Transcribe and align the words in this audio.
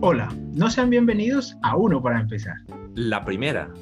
Hola, 0.00 0.28
no 0.54 0.70
sean 0.70 0.90
bienvenidos 0.90 1.56
a 1.62 1.76
Uno 1.76 2.00
para 2.02 2.20
empezar. 2.20 2.56
La 2.94 3.24
primera, 3.24 3.72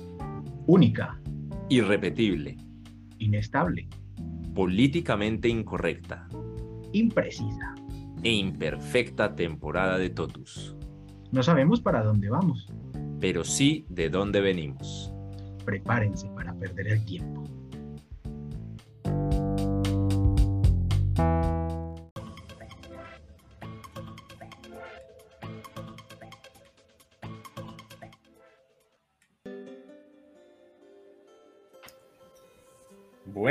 Única, 0.67 1.21
irrepetible, 1.69 2.57
inestable, 3.19 3.89
políticamente 4.55 5.49
incorrecta 5.49 6.27
imprecisa. 6.93 7.75
e 8.23 8.33
imperfecta 8.33 9.35
temporada 9.37 9.99
de 9.99 10.11
Totus, 10.11 10.75
No 11.33 11.43
sabemos 11.43 11.81
para 11.81 12.03
dónde 12.03 12.31
vamos. 12.31 12.67
pero 13.21 13.45
sí 13.45 13.87
de 13.89 14.09
dónde 14.11 14.41
venimos. 14.41 15.13
Prepárense 15.65 16.29
para 16.35 16.55
perder 16.55 16.89
el 16.89 17.05
tiempo. 17.05 17.45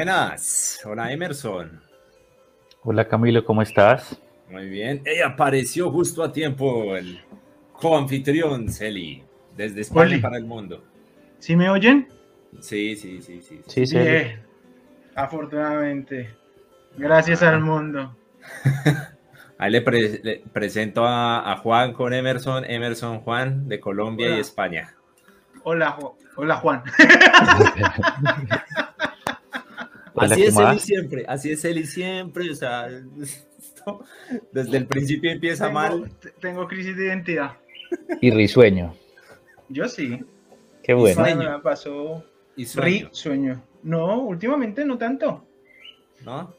Buenas, 0.09 0.81
hola 0.85 1.11
Emerson. 1.11 1.81
Hola 2.83 3.07
Camilo, 3.07 3.43
¿cómo 3.43 3.63
estás? 3.63 4.21
Muy 4.51 4.69
bien, 4.69 5.01
ella 5.03 5.29
apareció 5.29 5.89
justo 5.89 6.23
a 6.23 6.31
tiempo 6.31 6.95
el 6.95 7.19
coanfitrión 7.73 8.69
Celi, 8.69 9.23
desde 9.57 9.81
España 9.81 10.05
Oli. 10.11 10.19
para 10.19 10.37
el 10.37 10.45
mundo. 10.45 10.83
¿Sí 11.39 11.55
me 11.55 11.71
oyen? 11.71 12.07
Sí, 12.59 12.95
sí, 12.95 13.19
sí, 13.19 13.41
sí. 13.41 13.41
sí. 13.41 13.61
Sí, 13.65 13.87
sí. 13.87 13.97
Bien. 13.97 14.43
Afortunadamente. 15.15 16.35
Gracias 16.95 17.41
al 17.41 17.61
mundo. 17.61 18.15
Ahí 19.57 19.71
le, 19.71 19.81
pre- 19.81 20.21
le 20.23 20.43
presento 20.53 21.03
a, 21.03 21.51
a 21.51 21.57
Juan 21.57 21.93
con 21.93 22.13
Emerson, 22.13 22.63
Emerson 22.63 23.21
Juan 23.21 23.67
de 23.67 23.79
Colombia 23.79 24.27
Hola. 24.27 24.37
y 24.37 24.39
España. 24.41 24.93
Hola, 25.63 25.97
Ju- 25.97 26.13
Hola 26.35 26.57
Juan. 26.57 26.83
Así 30.17 30.43
es 30.43 30.53
¿cómo 30.55 30.69
Eli 30.69 30.79
siempre, 30.79 31.25
así 31.27 31.51
es 31.51 31.65
Eli 31.65 31.85
siempre, 31.85 32.49
o 32.49 32.55
sea, 32.55 32.87
esto 33.21 34.03
desde 34.51 34.77
el 34.77 34.87
principio 34.87 35.31
empieza 35.31 35.65
Tengo, 35.67 35.79
mal. 35.79 36.11
tengo 36.39 36.67
crisis 36.67 36.95
de 36.95 37.05
identidad. 37.07 37.57
Y 38.21 38.31
risueño. 38.31 38.95
Yo 39.69 39.87
sí. 39.87 40.19
Qué 40.83 40.93
bueno. 40.93 41.15
sueño. 41.21 41.37
Me 41.37 41.43
la 41.45 41.61
pasó 41.61 42.23
Y 42.55 42.65
sueño, 42.65 42.85
ri 42.85 43.07
sueño. 43.11 43.63
No, 43.83 44.21
últimamente 44.21 44.85
no 44.85 44.97
tanto. 44.97 45.45
¿no? 46.23 46.53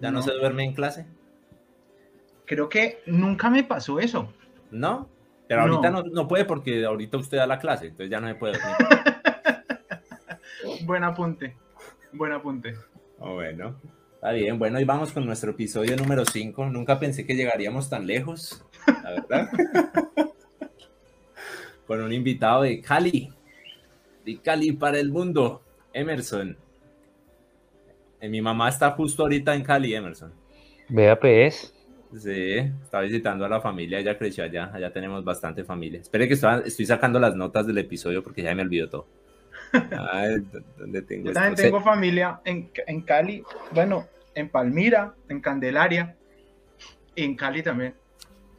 ¿Ya 0.00 0.10
no, 0.10 0.18
No. 0.18 0.22
se 0.22 0.32
duerme 0.32 0.64
en 0.64 0.74
clase? 0.74 1.06
Creo 2.46 2.68
que 2.68 3.00
nunca 3.06 3.48
me 3.50 3.64
pasó 3.64 3.98
eso. 4.00 4.32
¿No? 4.70 5.08
Pero 5.48 5.66
No. 5.66 5.74
ahorita 5.76 5.90
no, 5.90 6.02
no 6.02 6.28
puede 6.28 6.44
porque 6.44 6.84
ahorita 6.84 7.16
usted 7.16 7.38
da 7.38 7.46
la 7.46 7.58
clase, 7.58 7.86
entonces 7.86 8.10
ya 8.10 8.20
no 8.20 8.28
se 8.28 8.34
puede 8.34 8.58
dormir. 8.58 8.76
Buen 10.84 11.04
apunte. 11.04 11.56
Buen 12.12 12.32
apunte. 12.32 12.74
Oh, 13.18 13.34
bueno, 13.34 13.76
está 14.14 14.32
bien. 14.32 14.58
Bueno, 14.58 14.80
y 14.80 14.84
vamos 14.84 15.12
con 15.12 15.24
nuestro 15.26 15.52
episodio 15.52 15.96
número 15.96 16.24
5. 16.24 16.66
Nunca 16.66 16.98
pensé 16.98 17.26
que 17.26 17.34
llegaríamos 17.34 17.88
tan 17.88 18.06
lejos, 18.06 18.64
la 18.86 19.10
verdad. 19.10 19.50
con 21.86 22.00
un 22.00 22.12
invitado 22.12 22.62
de 22.62 22.80
Cali, 22.80 23.30
de 24.24 24.40
Cali 24.40 24.72
para 24.72 24.98
el 25.00 25.10
mundo, 25.10 25.62
Emerson. 25.92 26.56
Eh, 28.20 28.28
Mi 28.28 28.40
mamá 28.40 28.68
está 28.68 28.92
justo 28.92 29.24
ahorita 29.24 29.54
en 29.54 29.64
Cali, 29.64 29.94
Emerson. 29.94 30.32
Vea 30.88 31.18
pues. 31.18 31.74
Sí, 32.16 32.54
está 32.82 33.00
visitando 33.00 33.44
a 33.44 33.48
la 33.48 33.60
familia, 33.60 33.98
ella 33.98 34.18
creció 34.18 34.44
allá, 34.44 34.70
allá 34.72 34.92
tenemos 34.92 35.24
bastante 35.24 35.64
familia. 35.64 36.00
Espere 36.00 36.26
que 36.26 36.34
estoy, 36.34 36.62
estoy 36.64 36.86
sacando 36.86 37.20
las 37.20 37.36
notas 37.36 37.66
del 37.66 37.78
episodio 37.78 38.22
porque 38.22 38.42
ya 38.42 38.54
me 38.54 38.62
olvidó 38.62 38.88
todo. 38.88 39.06
¿Dónde 40.78 41.02
tengo 41.02 41.24
Yo 41.24 41.30
esto? 41.30 41.40
también 41.40 41.54
tengo 41.56 41.80
familia 41.80 42.40
en, 42.44 42.70
en 42.86 43.00
Cali, 43.02 43.42
bueno, 43.72 44.06
en 44.34 44.48
Palmira, 44.48 45.14
en 45.28 45.40
Candelaria, 45.40 46.16
y 47.14 47.24
en 47.24 47.36
Cali 47.36 47.62
también, 47.62 47.94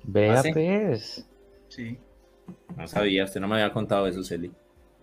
Vea 0.03 0.39
¿Ah, 0.39 0.41
sí? 0.43 0.51
pues. 0.51 1.27
sí. 1.69 1.97
No 2.75 2.87
sabía, 2.87 3.23
usted 3.25 3.39
no 3.39 3.47
me 3.47 3.55
había 3.55 3.71
contado 3.71 4.07
eso, 4.07 4.23
Celi. 4.23 4.51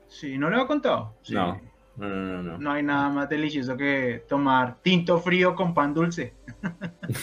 Sí, 0.08 0.36
¿no 0.38 0.50
le 0.50 0.60
he 0.60 0.66
contado? 0.66 1.14
Sí. 1.22 1.34
No. 1.34 1.60
No, 1.96 2.08
no, 2.08 2.16
no, 2.16 2.42
no. 2.42 2.58
No 2.58 2.72
hay 2.72 2.82
nada 2.82 3.08
más 3.08 3.28
delicioso 3.28 3.76
que 3.76 4.22
tomar 4.28 4.76
tinto 4.82 5.18
frío 5.18 5.54
con 5.54 5.74
pan 5.74 5.94
dulce. 5.94 6.32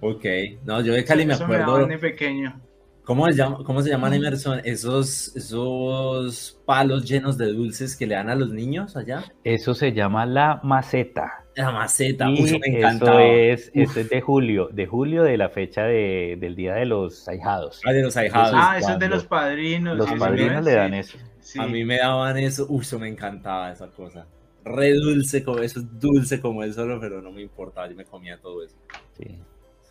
Ok, 0.00 0.24
no, 0.64 0.80
yo 0.80 0.92
de 0.92 1.04
Cali 1.04 1.26
me 1.26 1.34
Eso 1.34 1.46
me 1.48 1.56
acuerdo. 1.56 1.86
de 1.86 1.98
pequeño. 1.98 2.60
¿Cómo 3.06 3.26
se 3.28 3.34
llama, 3.34 3.58
cómo 3.64 3.80
se 3.82 3.88
llaman 3.90 4.12
Emerson? 4.14 4.60
Esos, 4.64 5.34
esos 5.36 6.60
palos 6.66 7.08
llenos 7.08 7.38
de 7.38 7.52
dulces 7.52 7.96
que 7.96 8.06
le 8.06 8.16
dan 8.16 8.28
a 8.28 8.34
los 8.34 8.50
niños 8.50 8.96
allá. 8.96 9.24
Eso 9.44 9.74
se 9.74 9.92
llama 9.92 10.26
la 10.26 10.60
maceta. 10.64 11.44
La 11.54 11.70
maceta, 11.70 12.28
Y 12.28 12.42
uy, 12.42 12.58
me 12.58 12.66
eso 12.66 12.76
encantaba. 12.78 13.24
es, 13.24 13.68
Uf. 13.74 13.90
eso 13.90 14.00
es 14.00 14.10
de 14.10 14.20
julio, 14.20 14.68
de 14.72 14.86
julio 14.86 15.22
de 15.22 15.36
la 15.38 15.48
fecha 15.48 15.84
de- 15.84 16.36
del 16.38 16.54
Día 16.56 16.74
de 16.74 16.84
los 16.84 17.26
ahijados. 17.28 17.80
Ah, 17.86 17.92
de 17.92 18.02
los 18.02 18.16
ahijados. 18.16 18.48
Eso 18.48 18.58
es 18.58 18.64
Ah, 18.66 18.78
eso 18.78 18.92
es 18.94 18.98
de 18.98 19.08
los 19.08 19.24
padrinos. 19.24 19.96
Los 19.96 20.08
sí, 20.08 20.14
padrinos 20.18 20.64
sí, 20.64 20.70
le 20.70 20.76
dan 20.76 20.94
eso. 20.94 21.18
Sí. 21.40 21.58
A 21.60 21.66
mí 21.66 21.84
me 21.84 21.98
daban 21.98 22.36
eso, 22.38 22.66
uy, 22.68 22.80
eso 22.82 22.98
me 22.98 23.08
encantaba 23.08 23.70
esa 23.70 23.86
cosa. 23.86 24.26
Re 24.64 24.92
dulce, 24.94 25.44
como 25.44 25.60
eso 25.60 25.78
es 25.78 26.00
dulce 26.00 26.40
como 26.40 26.64
el 26.64 26.74
solo, 26.74 26.98
pero 27.00 27.22
no 27.22 27.30
me 27.30 27.40
importaba, 27.40 27.88
yo 27.88 27.94
me 27.94 28.04
comía 28.04 28.36
todo 28.40 28.64
eso. 28.64 28.74
Sí. 29.16 29.38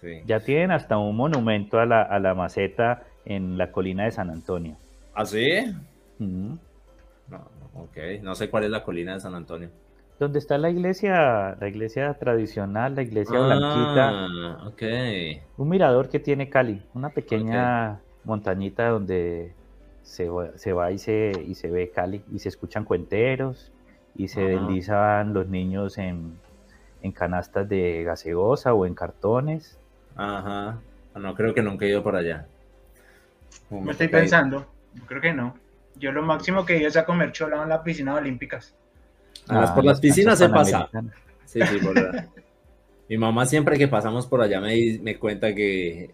Sí. 0.06 0.22
Ya 0.26 0.40
tienen 0.40 0.70
hasta 0.70 1.00
un 1.00 1.16
monumento 1.16 1.80
a 1.80 1.86
la, 1.88 2.04
a 2.04 2.20
la 2.20 2.36
maceta 2.36 3.04
en 3.26 3.58
la 3.58 3.72
colina 3.72 4.04
de 4.06 4.12
San 4.12 4.30
Antonio. 4.30 4.76
¿Ah, 5.16 5.26
sí? 5.26 5.48
No, 6.20 6.60
ok, 7.74 8.22
no 8.22 8.36
sé 8.36 8.50
cuál 8.52 8.66
es 8.66 8.70
la 8.70 8.84
colina 8.84 9.14
de 9.16 9.20
San 9.20 9.34
Antonio. 9.34 9.70
Donde 10.20 10.38
está 10.40 10.58
la 10.60 10.70
iglesia, 10.70 11.58
la 11.60 11.68
iglesia 11.68 12.14
tradicional, 12.14 12.96
la 12.96 13.02
iglesia 13.02 13.40
blanquita. 13.40 14.10
Ah, 14.12 14.68
ok. 14.68 14.84
Un 15.58 15.70
mirador 15.70 16.10
que 16.10 16.20
tiene 16.20 16.50
Cali, 16.50 16.82
una 16.94 17.10
pequeña 17.10 18.00
montañita 18.24 18.90
donde 18.90 19.54
se 20.04 20.30
va, 20.30 20.50
se 20.56 20.72
va 20.72 20.92
y, 20.92 21.00
se, 21.00 21.32
y 21.48 21.56
se 21.56 21.70
ve 21.70 21.90
Cali 21.90 22.22
y 22.32 22.40
se 22.40 22.50
escuchan 22.50 22.86
cuenteros 22.86 23.72
y 24.16 24.28
se 24.28 24.42
Ajá. 24.42 24.52
deslizan 24.52 25.34
los 25.34 25.48
niños 25.48 25.98
en, 25.98 26.38
en 27.02 27.12
canastas 27.12 27.68
de 27.68 28.04
gaseosa 28.04 28.74
o 28.74 28.86
en 28.86 28.94
cartones. 28.94 29.80
Ajá. 30.16 30.80
No, 31.16 31.34
creo 31.36 31.54
que 31.54 31.62
nunca 31.62 31.86
he 31.86 31.90
ido 31.90 32.04
por 32.04 32.16
allá. 32.16 32.46
Me 33.70 33.92
estoy 33.92 34.08
pensando. 34.08 34.66
Creo 35.08 35.22
que 35.22 35.34
no. 35.34 35.56
Yo 35.98 36.12
lo 36.12 36.24
máximo 36.24 36.66
que 36.66 36.78
iba 36.78 36.88
es 36.90 36.98
a 36.98 37.06
comer 37.06 37.32
cholado 37.32 37.64
en 37.64 37.70
las 37.70 37.82
piscinas 37.82 38.18
olímpicas. 38.18 38.76
Las- 39.48 39.70
Ah, 39.72 39.76
por 39.76 39.86
las 39.86 40.00
piscinas 40.00 40.38
se 40.40 40.50
pasa. 40.50 40.90
Sí, 41.46 41.62
sí, 41.62 41.78
por 41.80 41.96
la- 42.00 42.28
Mi 43.10 43.18
mamá 43.18 43.46
siempre 43.46 43.78
que 43.78 43.88
pasamos 43.88 44.26
por 44.26 44.42
allá 44.42 44.60
me, 44.60 44.74
di- 44.74 45.00
me 45.00 45.18
cuenta 45.20 45.54
que, 45.54 46.10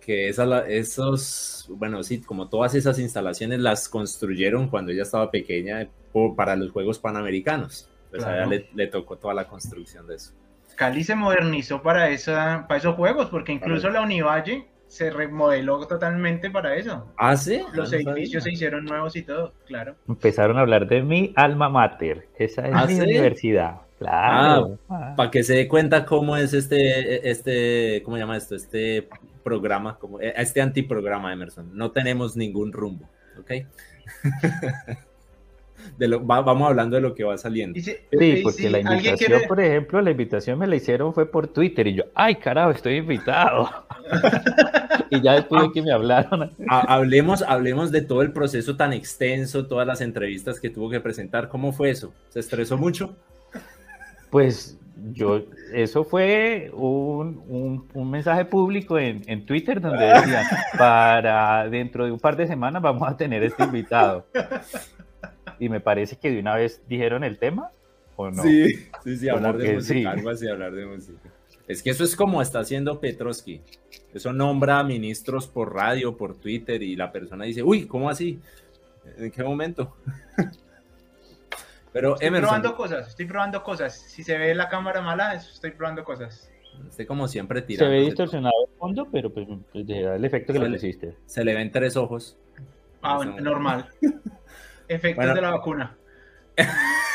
que 0.00 0.28
esa 0.28 0.60
esos, 0.68 1.66
bueno, 1.70 2.02
sí, 2.04 2.20
como 2.20 2.48
todas 2.48 2.74
esas 2.76 2.98
instalaciones 3.00 3.58
las 3.58 3.88
construyeron 3.88 4.68
cuando 4.68 4.92
ella 4.92 5.02
estaba 5.02 5.30
pequeña 5.30 5.88
por- 6.12 6.36
para 6.36 6.54
los 6.56 6.70
Juegos 6.70 6.98
Panamericanos. 7.00 7.88
Pues 8.10 8.22
a 8.24 8.28
ella 8.28 8.46
Claro. 8.46 8.50
le, 8.50 8.68
le 8.74 8.86
tocó 8.86 9.16
toda 9.16 9.34
la 9.34 9.46
construcción 9.48 10.06
de 10.06 10.14
eso. 10.16 10.32
Cali 10.76 11.02
se 11.04 11.14
modernizó 11.16 11.82
para, 11.82 12.08
esa, 12.10 12.66
para 12.68 12.78
esos 12.78 12.94
juegos, 12.94 13.26
porque 13.30 13.52
incluso 13.52 13.90
la 13.90 14.02
Univalle 14.02 14.66
se 14.86 15.10
remodeló 15.10 15.84
totalmente 15.86 16.50
para 16.50 16.76
eso. 16.76 17.12
¿Ah, 17.16 17.36
sí? 17.36 17.60
Los 17.72 17.92
Ah, 17.92 17.96
no 18.04 18.12
edificios 18.12 18.44
se 18.44 18.52
hicieron 18.52 18.84
nuevos 18.84 19.16
y 19.16 19.22
todo, 19.22 19.52
claro. 19.66 19.96
Empezaron 20.08 20.58
a 20.58 20.60
hablar 20.60 20.86
de 20.86 21.02
mi 21.02 21.32
alma 21.34 21.68
mater. 21.68 22.28
Esa 22.38 22.68
es 22.68 22.74
¿Ah, 22.74 22.86
mi 22.86 22.94
sí? 22.94 23.00
universidad. 23.00 23.80
Claro. 23.98 24.78
Ah. 24.88 25.14
Para 25.16 25.30
que 25.30 25.42
se 25.42 25.54
dé 25.54 25.66
cuenta 25.66 26.04
cómo 26.04 26.36
es 26.36 26.52
este, 26.52 27.28
este, 27.28 28.02
¿cómo 28.04 28.16
se 28.16 28.22
llama 28.22 28.36
esto? 28.36 28.54
Este 28.54 29.08
programa, 29.42 29.98
como, 29.98 30.20
eh, 30.20 30.34
este 30.36 30.60
antiprograma, 30.60 31.32
Emerson. 31.32 31.70
No 31.72 31.90
tenemos 31.90 32.36
ningún 32.36 32.72
rumbo, 32.72 33.08
¿ok? 33.40 33.50
De 35.98 36.08
lo, 36.08 36.26
va- 36.26 36.42
vamos 36.42 36.68
hablando 36.68 36.96
de 36.96 37.02
lo 37.02 37.14
que 37.14 37.24
va 37.24 37.36
saliendo. 37.38 37.78
Si- 37.80 37.90
Sí, 38.18 38.40
porque 38.42 38.62
si 38.62 38.68
la 38.68 38.78
invitación, 38.80 39.16
quiere- 39.16 39.46
por 39.46 39.60
ejemplo, 39.60 40.00
la 40.00 40.10
invitación 40.10 40.58
me 40.58 40.66
la 40.66 40.76
hicieron 40.76 41.12
fue 41.14 41.26
por 41.30 41.48
Twitter 41.48 41.86
y 41.86 41.94
yo, 41.94 42.04
ay 42.14 42.36
carajo, 42.36 42.70
estoy 42.70 42.96
invitado. 42.96 43.68
y 45.10 45.20
ya 45.20 45.32
después 45.34 45.62
de 45.62 45.72
que 45.72 45.82
me 45.82 45.92
hablaron, 45.92 46.50
Ha- 46.68 46.94
hablemos, 46.94 47.42
hablemos 47.42 47.90
de 47.92 48.02
todo 48.02 48.22
el 48.22 48.32
proceso 48.32 48.76
tan 48.76 48.92
extenso, 48.92 49.66
todas 49.66 49.86
las 49.86 50.00
entrevistas 50.00 50.60
que 50.60 50.70
tuvo 50.70 50.90
que 50.90 51.00
presentar. 51.00 51.48
¿Cómo 51.48 51.72
fue 51.72 51.90
eso? 51.90 52.12
¿Se 52.30 52.40
estresó 52.40 52.76
mucho? 52.76 53.14
pues 54.30 54.76
yo, 55.12 55.42
eso 55.72 56.04
fue 56.04 56.70
un, 56.74 57.42
un- 57.48 57.88
un 57.94 58.10
mensaje 58.10 58.44
público 58.44 58.98
en, 58.98 59.22
en 59.26 59.46
Twitter 59.46 59.80
donde 59.80 60.04
decía, 60.06 60.42
para 60.76 61.68
dentro 61.68 62.04
de 62.06 62.12
un 62.12 62.18
par 62.18 62.34
de 62.36 62.46
semanas 62.46 62.82
vamos 62.82 63.08
a 63.08 63.16
tener 63.16 63.42
este 63.44 63.62
invitado. 63.64 64.26
Y 65.58 65.68
me 65.68 65.80
parece 65.80 66.16
que 66.16 66.30
de 66.30 66.40
una 66.40 66.54
vez 66.54 66.82
dijeron 66.88 67.24
el 67.24 67.38
tema, 67.38 67.70
¿o 68.16 68.30
no? 68.30 68.42
Sí, 68.42 68.74
sí, 69.04 69.16
sí, 69.16 69.28
hablar 69.28 69.56
de 69.56 69.74
música, 69.74 69.94
sí. 69.94 70.04
algo 70.04 70.30
así, 70.30 70.48
hablar 70.48 70.72
de 70.72 70.86
música. 70.86 71.18
Es 71.68 71.82
que 71.82 71.90
eso 71.90 72.04
es 72.04 72.14
como 72.14 72.40
está 72.42 72.60
haciendo 72.60 73.00
Petrovsky. 73.00 73.60
Eso 74.14 74.32
nombra 74.32 74.82
ministros 74.84 75.48
por 75.48 75.74
radio, 75.74 76.16
por 76.16 76.36
Twitter 76.36 76.82
y 76.82 76.94
la 76.96 77.10
persona 77.10 77.44
dice, 77.44 77.62
uy, 77.62 77.86
¿cómo 77.86 78.08
así? 78.08 78.38
¿En 79.18 79.30
qué 79.30 79.42
momento? 79.42 79.96
Pero 81.92 82.14
estoy 82.14 82.40
probando 82.40 82.76
cosas, 82.76 83.08
estoy 83.08 83.24
probando 83.24 83.62
cosas. 83.62 83.94
Si 83.94 84.22
se 84.22 84.36
ve 84.36 84.54
la 84.54 84.68
cámara 84.68 85.00
mala, 85.00 85.34
estoy 85.34 85.70
probando 85.70 86.04
cosas. 86.04 86.50
Estoy 86.90 87.06
como 87.06 87.26
siempre 87.26 87.62
tirando. 87.62 87.90
Se 87.90 87.98
ve 87.98 88.04
distorsionado 88.04 88.54
el 88.68 88.78
fondo, 88.78 89.08
pero 89.10 89.32
pues, 89.32 89.48
pues 89.72 89.88
el 89.88 90.22
efecto 90.22 90.52
que 90.52 90.58
le 90.58 90.76
hiciste. 90.76 91.16
Se 91.24 91.42
le 91.42 91.54
ven 91.54 91.70
tres 91.70 91.96
ojos. 91.96 92.36
Ah, 93.00 93.24
normal. 93.24 93.88
Efectos 94.88 95.34
de 95.34 95.40
la 95.40 95.50
vacuna. 95.50 95.96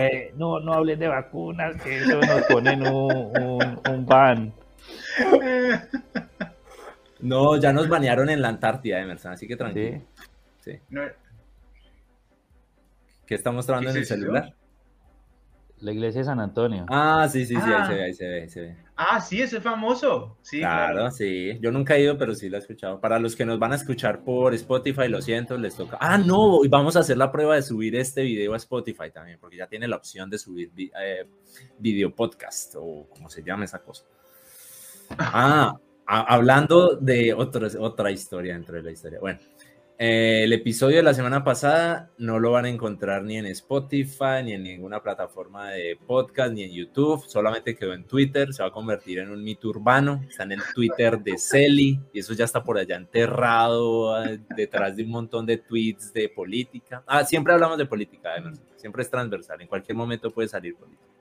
Eh, 0.00 0.32
no, 0.36 0.58
no 0.58 0.72
hables 0.72 0.98
de 0.98 1.06
vacunas, 1.06 1.80
que 1.80 1.98
eso 1.98 2.20
nos 2.20 2.42
ponen 2.46 2.84
un, 2.84 3.80
un, 3.88 4.04
ban. 4.04 4.52
No, 7.20 7.56
ya 7.56 7.72
nos 7.72 7.88
banearon 7.88 8.28
en 8.28 8.42
la 8.42 8.48
Antártida, 8.48 9.00
Emerson, 9.00 9.32
así 9.32 9.46
que 9.46 9.54
tranquilo. 9.56 10.02
Sí. 10.58 10.80
¿Qué 13.24 13.34
está 13.36 13.52
mostrando 13.52 13.90
en 13.90 13.96
el 13.96 14.06
celular? 14.06 14.52
La 15.80 15.92
iglesia 15.92 16.20
de 16.20 16.24
San 16.24 16.40
Antonio. 16.40 16.86
Ah, 16.88 17.28
sí, 17.30 17.44
sí, 17.44 17.54
sí, 17.54 17.60
ahí 17.60 17.86
se 17.86 17.94
ve, 17.94 18.04
ahí 18.04 18.14
se 18.14 18.26
ve, 18.26 18.40
ahí 18.42 18.48
se 18.48 18.60
ve. 18.62 18.76
Ah, 18.96 19.20
sí, 19.20 19.42
ese 19.42 19.58
es 19.58 19.62
famoso. 19.62 20.38
Sí, 20.40 20.60
claro, 20.60 21.10
sí. 21.10 21.58
Yo 21.60 21.70
nunca 21.70 21.96
he 21.96 22.02
ido, 22.02 22.16
pero 22.16 22.34
sí 22.34 22.48
lo 22.48 22.56
he 22.56 22.60
escuchado. 22.60 22.98
Para 22.98 23.18
los 23.18 23.36
que 23.36 23.44
nos 23.44 23.58
van 23.58 23.72
a 23.72 23.76
escuchar 23.76 24.24
por 24.24 24.54
Spotify, 24.54 25.08
lo 25.08 25.20
siento, 25.20 25.58
les 25.58 25.76
toca. 25.76 25.98
Ah, 26.00 26.16
no, 26.16 26.64
y 26.64 26.68
vamos 26.68 26.96
a 26.96 27.00
hacer 27.00 27.18
la 27.18 27.30
prueba 27.30 27.56
de 27.56 27.62
subir 27.62 27.94
este 27.94 28.22
video 28.22 28.54
a 28.54 28.56
Spotify 28.56 29.10
también, 29.12 29.38
porque 29.38 29.58
ya 29.58 29.66
tiene 29.66 29.86
la 29.86 29.96
opción 29.96 30.30
de 30.30 30.38
subir 30.38 30.70
eh, 30.78 31.28
video 31.78 32.14
podcast 32.14 32.74
o 32.78 33.06
como 33.10 33.28
se 33.28 33.42
llama 33.42 33.66
esa 33.66 33.80
cosa. 33.80 34.04
Ah, 35.18 35.78
hablando 36.06 36.96
de 36.96 37.34
otra 37.34 38.10
historia 38.10 38.54
dentro 38.54 38.76
de 38.76 38.82
la 38.82 38.92
historia. 38.92 39.20
Bueno, 39.20 39.40
eh, 39.98 40.44
el 40.44 40.52
episodio 40.52 40.98
de 40.98 41.02
la 41.02 41.14
semana 41.14 41.42
pasada 41.42 42.10
no 42.18 42.38
lo 42.38 42.52
van 42.52 42.66
a 42.66 42.68
encontrar 42.68 43.22
ni 43.22 43.38
en 43.38 43.46
Spotify, 43.46 44.42
ni 44.44 44.52
en 44.52 44.62
ninguna 44.62 45.02
plataforma 45.02 45.70
de 45.70 45.98
podcast, 46.06 46.52
ni 46.52 46.64
en 46.64 46.72
YouTube. 46.72 47.24
Solamente 47.26 47.74
quedó 47.74 47.94
en 47.94 48.04
Twitter. 48.04 48.52
Se 48.52 48.62
va 48.62 48.68
a 48.68 48.72
convertir 48.72 49.20
en 49.20 49.30
un 49.30 49.42
mito 49.42 49.68
urbano. 49.68 50.22
Está 50.28 50.42
en 50.42 50.52
el 50.52 50.60
Twitter 50.74 51.18
de 51.20 51.38
Celi 51.38 51.98
y 52.12 52.18
eso 52.18 52.34
ya 52.34 52.44
está 52.44 52.62
por 52.62 52.76
allá 52.76 52.96
enterrado 52.96 54.14
ah, 54.14 54.26
detrás 54.54 54.94
de 54.96 55.04
un 55.04 55.10
montón 55.10 55.46
de 55.46 55.56
tweets 55.56 56.12
de 56.12 56.28
política. 56.28 57.02
Ah, 57.06 57.24
siempre 57.24 57.54
hablamos 57.54 57.78
de 57.78 57.86
política, 57.86 58.30
siempre 58.76 59.02
es 59.02 59.10
transversal. 59.10 59.62
En 59.62 59.68
cualquier 59.68 59.96
momento 59.96 60.30
puede 60.30 60.48
salir 60.48 60.76
política. 60.76 61.15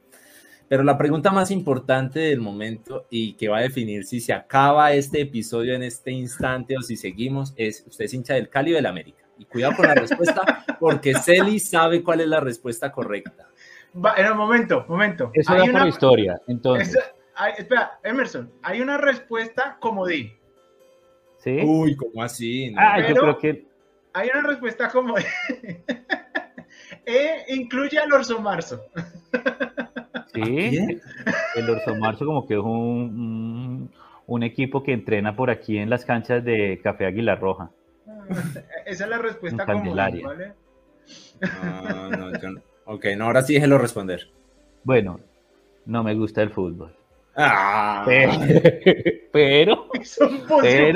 Pero 0.68 0.84
la 0.84 0.98
pregunta 0.98 1.32
más 1.32 1.52
importante 1.52 2.20
del 2.20 2.42
momento 2.42 3.06
y 3.10 3.34
que 3.34 3.50
va 3.50 3.60
a 3.60 3.62
definir 3.62 4.06
si 4.06 4.20
se 4.20 4.34
acaba 4.34 4.94
este 4.94 5.22
episodio 5.22 5.76
en 5.76 5.84
este 5.84 6.12
instante 6.12 6.76
o 6.78 6.82
si 6.82 6.98
seguimos 6.98 7.54
es, 7.56 7.84
¿usted 7.88 8.06
es 8.06 8.14
hincha 8.14 8.34
del 8.34 8.50
Cali 8.50 8.74
o 8.74 8.76
del 8.76 8.88
América? 8.88 9.24
Y 9.38 9.46
cuidado 9.46 9.76
con 9.76 9.86
la 9.88 9.96
respuesta 9.96 10.66
porque 10.80 11.14
Celi 11.14 11.60
sabe 11.60 12.04
cuál 12.04 12.22
es 12.22 12.28
la 12.28 12.40
respuesta 12.40 12.92
correcta. 12.92 13.48
Va, 14.04 14.16
en 14.18 14.32
un 14.32 14.38
momento, 14.38 14.86
momento. 14.88 15.32
Eso 15.34 15.54
hay 15.54 15.70
una 15.70 15.88
historia, 15.88 16.42
entonces. 16.48 16.98
espera, 17.58 18.00
Emerson, 18.04 18.52
hay 18.64 18.82
una 18.82 18.98
respuesta 18.98 19.78
como 19.80 20.06
di. 20.08 20.34
¿Sí? 21.38 21.62
Uy, 21.64 21.96
¿cómo 21.96 22.24
así? 22.24 22.74
Ah, 22.76 23.00
yo 23.08 23.16
creo 23.16 23.38
que... 23.38 23.68
Hay 24.14 24.30
una 24.34 24.48
respuesta 24.48 24.90
como 24.90 25.16
e 27.06 27.46
incluye 27.50 28.00
al 28.00 28.12
Orso 28.12 28.40
Marzo. 28.40 28.86
Sí, 30.44 31.02
el 31.56 31.70
Orso 31.70 31.96
Marzo 31.96 32.26
como 32.26 32.48
que 32.48 32.56
es 32.56 32.60
un, 32.60 33.90
un, 34.28 34.44
equipo 34.44 34.84
que 34.84 34.94
entrena 34.94 35.36
por 35.36 35.50
aquí 35.50 35.78
en 35.78 35.90
las 35.90 36.06
canchas 36.06 36.44
de 36.44 36.80
Café 36.84 37.06
Águila 37.06 37.36
Roja. 37.36 37.72
Esa 38.86 39.04
es 39.04 39.10
la 39.10 39.18
respuesta 39.18 39.66
como 39.66 39.96
¿vale? 39.96 40.54
No, 41.42 42.10
no, 42.10 42.32
no, 42.32 42.62
ok, 42.86 43.06
no, 43.18 43.26
ahora 43.26 43.42
sí 43.42 43.54
déjelo 43.54 43.78
responder. 43.78 44.28
Bueno, 44.84 45.20
no 45.86 46.04
me 46.04 46.16
gusta 46.16 46.42
el 46.42 46.50
fútbol. 46.50 46.96
Ah. 47.36 48.04
Pero, 48.06 48.32
son 50.04 50.42
pero, 50.62 50.96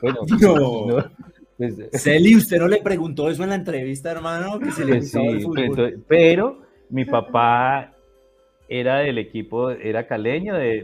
bueno, 0.00 0.20
no. 0.40 1.10
Pues, 1.58 1.74
Celi, 1.92 2.36
usted 2.36 2.58
no 2.58 2.68
le 2.68 2.80
preguntó 2.80 3.28
eso 3.28 3.42
en 3.42 3.48
la 3.50 3.56
entrevista, 3.56 4.12
hermano, 4.12 4.60
que 4.60 4.70
se 4.70 4.84
le 4.84 5.02
sí, 5.02 5.18
el 5.18 5.42
fútbol. 5.42 6.04
pero 6.06 6.62
mi 6.90 7.04
papá 7.04 7.92
era 8.68 8.98
del 8.98 9.18
equipo, 9.18 9.70
era 9.70 10.06
caleño 10.06 10.54
de, 10.54 10.82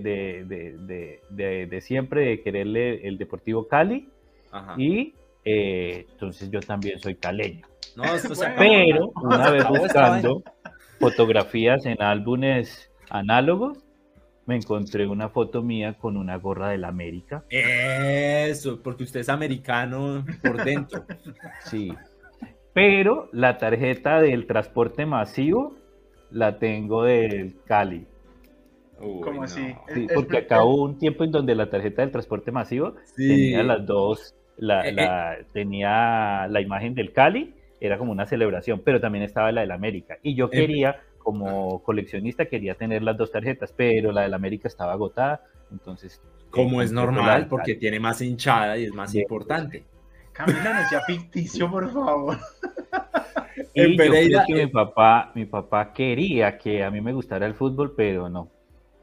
de, 1.30 1.80
siempre, 1.80 2.26
de 2.26 2.42
quererle 2.42 3.06
el 3.06 3.18
Deportivo 3.18 3.68
Cali. 3.68 4.08
Y 4.78 5.14
eh, 5.44 6.06
entonces 6.10 6.50
yo 6.50 6.60
también 6.60 6.98
soy 6.98 7.16
caleño. 7.16 7.66
Pero 8.58 9.12
una 9.22 9.50
vez 9.50 9.68
buscando 9.68 10.42
fotografías 10.98 11.84
en 11.86 12.00
álbumes 12.02 12.90
análogos, 13.10 13.78
me 14.46 14.56
encontré 14.56 15.06
una 15.06 15.28
foto 15.28 15.62
mía 15.62 15.94
con 15.94 16.16
una 16.16 16.36
gorra 16.36 16.70
del 16.70 16.84
América. 16.84 17.44
Eso, 17.48 18.82
porque 18.82 19.04
usted 19.04 19.20
es 19.20 19.28
americano 19.28 20.24
por 20.42 20.64
dentro. 20.64 21.04
Sí. 21.64 21.92
Pero 22.72 23.28
la 23.32 23.58
tarjeta 23.58 24.20
del 24.20 24.46
transporte 24.46 25.06
masivo 25.06 25.76
la 26.34 26.58
tengo 26.58 27.04
del 27.04 27.54
Cali. 27.64 28.06
¿Cómo 28.98 29.42
así? 29.42 29.74
porque 30.14 30.38
acá 30.38 30.64
hubo 30.64 30.84
un 30.84 30.98
tiempo 30.98 31.24
en 31.24 31.30
donde 31.30 31.54
la 31.54 31.68
tarjeta 31.68 32.02
del 32.02 32.10
transporte 32.10 32.52
masivo 32.52 32.94
tenía 33.16 33.62
las 33.62 33.84
dos, 33.84 34.34
la, 34.56 34.88
eh, 34.88 34.94
eh. 34.96 35.44
tenía 35.52 36.46
la 36.48 36.60
imagen 36.60 36.94
del 36.94 37.12
Cali, 37.12 37.54
era 37.80 37.98
como 37.98 38.12
una 38.12 38.26
celebración, 38.26 38.82
pero 38.84 39.00
también 39.00 39.24
estaba 39.24 39.52
la 39.52 39.62
del 39.62 39.72
América. 39.72 40.18
Y 40.22 40.34
yo 40.34 40.46
eh, 40.46 40.50
quería, 40.50 41.00
como 41.18 41.82
coleccionista, 41.82 42.46
quería 42.46 42.74
tener 42.74 43.02
las 43.02 43.16
dos 43.16 43.30
tarjetas, 43.30 43.72
pero 43.76 44.10
la 44.10 44.22
del 44.22 44.34
América 44.34 44.68
estaba 44.68 44.92
agotada, 44.92 45.42
entonces... 45.70 46.20
Como 46.50 46.80
es 46.82 46.92
normal, 46.92 47.48
porque 47.48 47.74
tiene 47.74 47.98
más 47.98 48.22
hinchada 48.22 48.78
y 48.78 48.84
es 48.84 48.94
más 48.94 49.12
importante. 49.14 49.84
Camila, 50.32 50.82
no 50.82 50.88
sea 50.88 51.00
ficticio, 51.00 51.68
por 51.70 51.92
favor. 51.92 52.38
Y 53.74 53.96
Pereira, 53.96 54.44
mi 54.48 54.66
papá, 54.66 55.32
mi 55.34 55.44
papá 55.44 55.92
quería 55.92 56.58
que 56.58 56.82
a 56.82 56.90
mí 56.90 57.00
me 57.00 57.12
gustara 57.12 57.46
el 57.46 57.54
fútbol, 57.54 57.94
pero 57.96 58.28
no. 58.28 58.50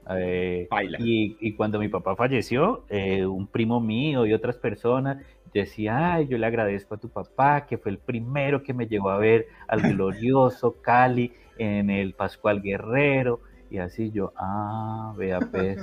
Eh, 0.10 0.68
y, 1.00 1.54
cuando 1.54 1.80
mi 1.80 1.88
papá 1.88 2.16
falleció, 2.16 2.86
eh, 2.90 3.26
un 3.26 3.48
primo 3.48 3.80
mío 3.80 4.26
y 4.26 4.34
otras 4.34 4.58
personas 4.58 5.24
decían, 5.54 6.04
ay, 6.04 6.28
yo 6.28 6.38
le 6.38 6.48
agradezco 6.48 6.96
a 6.96 7.00
tu 7.00 7.10
papá, 7.10 7.66
que 7.66 7.78
fue 7.78 7.92
el 7.92 7.98
primero 7.98 8.64
que 8.64 8.74
me 8.74 8.88
llevó 8.88 9.10
a 9.10 9.18
ver 9.18 9.48
al 9.68 9.82
glorioso 9.94 10.82
Cali 10.82 11.34
en 11.58 11.90
el 11.90 12.14
Pascual 12.14 12.62
Guerrero. 12.62 13.42
Y 13.70 13.78
así 13.78 14.12
yo, 14.12 14.34
ah, 14.36 15.14
vea 15.18 15.40
pues. 15.40 15.82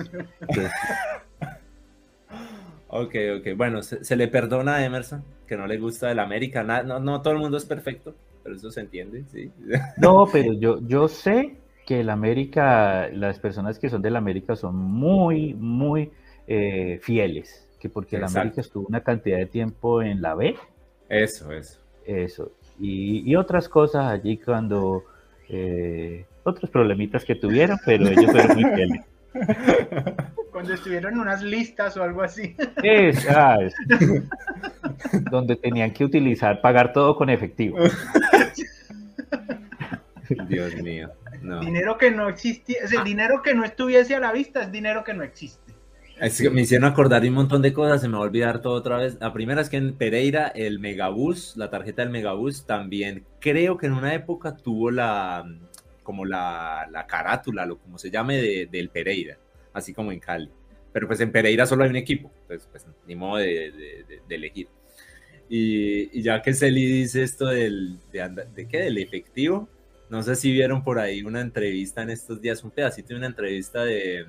ok, 2.88 3.14
ok. 3.38 3.56
Bueno, 3.56 3.82
se, 3.82 4.16
le 4.16 4.28
perdona 4.28 4.76
a 4.76 4.84
Emerson 4.84 5.24
que 5.46 5.56
no 5.56 5.66
le 5.66 5.78
gusta 5.78 6.10
el 6.10 6.18
América. 6.18 6.62
no, 6.62 7.00
no 7.00 7.22
todo 7.22 7.32
el 7.32 7.38
mundo 7.38 7.56
es 7.56 7.64
perfecto 7.64 8.14
pero 8.48 8.56
eso 8.56 8.70
se 8.70 8.80
entiende, 8.80 9.24
sí. 9.30 9.52
No, 9.98 10.26
pero 10.32 10.54
yo, 10.54 10.78
yo 10.86 11.06
sé 11.06 11.56
que 11.84 12.00
el 12.00 12.08
América, 12.08 13.10
las 13.12 13.38
personas 13.38 13.78
que 13.78 13.90
son 13.90 14.00
del 14.00 14.16
América 14.16 14.56
son 14.56 14.74
muy, 14.74 15.52
muy 15.52 16.10
eh, 16.46 16.98
fieles, 17.02 17.68
que 17.78 17.90
porque 17.90 18.16
el 18.16 18.24
América 18.24 18.62
estuvo 18.62 18.86
una 18.88 19.02
cantidad 19.02 19.36
de 19.36 19.44
tiempo 19.44 20.00
en 20.00 20.22
la 20.22 20.34
B. 20.34 20.56
Eso, 21.10 21.52
eso. 21.52 21.78
Eso. 22.06 22.52
Y, 22.80 23.36
otras 23.36 23.68
cosas 23.68 24.10
allí 24.10 24.38
cuando, 24.38 25.04
eh, 25.50 26.24
otros 26.42 26.70
problemitas 26.70 27.26
que 27.26 27.34
tuvieron, 27.34 27.78
pero 27.84 28.08
ellos 28.08 28.30
fueron 28.30 28.56
muy 28.56 28.64
fieles. 28.74 29.04
Cuando 30.52 30.72
estuvieron 30.72 31.12
en 31.12 31.20
unas 31.20 31.42
listas 31.42 31.96
o 31.98 32.02
algo 32.02 32.22
así. 32.22 32.56
Es, 32.82 33.28
ah, 33.28 33.58
donde 35.30 35.56
tenían 35.56 35.92
que 35.92 36.04
utilizar, 36.04 36.60
pagar 36.60 36.92
todo 36.92 37.16
con 37.16 37.30
efectivo. 37.30 37.78
Dios 40.48 40.74
mío. 40.76 41.10
Dinero 41.60 41.96
que 41.98 42.10
no 42.10 42.28
existía, 42.28 42.78
el 42.90 43.04
dinero 43.04 43.42
que 43.42 43.54
no 43.54 43.64
estuviese 43.64 44.14
a 44.14 44.20
la 44.20 44.32
vista 44.32 44.62
es 44.62 44.72
dinero 44.72 45.04
que 45.04 45.14
no 45.14 45.22
existe. 45.22 45.72
me 46.50 46.62
hicieron 46.62 46.90
acordar 46.90 47.22
un 47.22 47.32
montón 47.32 47.62
de 47.62 47.72
cosas, 47.72 48.00
se 48.00 48.08
me 48.08 48.14
va 48.14 48.20
a 48.20 48.26
olvidar 48.26 48.60
todo 48.60 48.74
otra 48.74 48.98
vez. 48.98 49.16
La 49.20 49.32
primera 49.32 49.60
es 49.60 49.68
que 49.68 49.76
en 49.76 49.94
Pereira 49.94 50.48
el 50.48 50.80
Megabús, 50.80 51.56
la 51.56 51.70
tarjeta 51.70 52.02
del 52.02 52.10
Megabús 52.10 52.66
también 52.66 53.24
creo 53.40 53.78
que 53.78 53.86
en 53.86 53.92
una 53.92 54.14
época 54.14 54.56
tuvo 54.56 54.90
la 54.90 55.44
como 56.02 56.24
la, 56.24 56.88
la 56.90 57.06
carátula, 57.06 57.66
lo 57.66 57.78
como 57.78 57.98
se 57.98 58.10
llame, 58.10 58.66
del 58.66 58.88
Pereira, 58.88 59.36
así 59.74 59.92
como 59.92 60.10
en 60.10 60.18
Cali. 60.18 60.50
Pero 60.90 61.06
pues 61.06 61.20
en 61.20 61.30
Pereira 61.30 61.66
solo 61.66 61.84
hay 61.84 61.90
un 61.90 61.96
equipo, 61.96 62.30
entonces 62.42 62.66
pues 62.70 62.86
ni 63.06 63.14
modo 63.14 63.36
de, 63.36 64.04
elegir. 64.30 64.68
Y, 65.48 66.22
ya 66.22 66.42
que 66.42 66.52
Celi 66.52 66.84
dice 66.86 67.22
esto 67.22 67.46
del, 67.46 67.98
de, 68.12 68.46
de 68.54 68.68
qué, 68.68 68.82
del 68.82 68.98
efectivo, 68.98 69.68
no 70.10 70.22
sé 70.22 70.36
si 70.36 70.52
vieron 70.52 70.82
por 70.82 70.98
ahí 70.98 71.22
una 71.22 71.40
entrevista 71.40 72.02
en 72.02 72.10
estos 72.10 72.40
días, 72.40 72.64
un 72.64 72.70
pedacito 72.70 73.08
de 73.08 73.16
una 73.16 73.26
entrevista 73.26 73.84
de, 73.84 74.26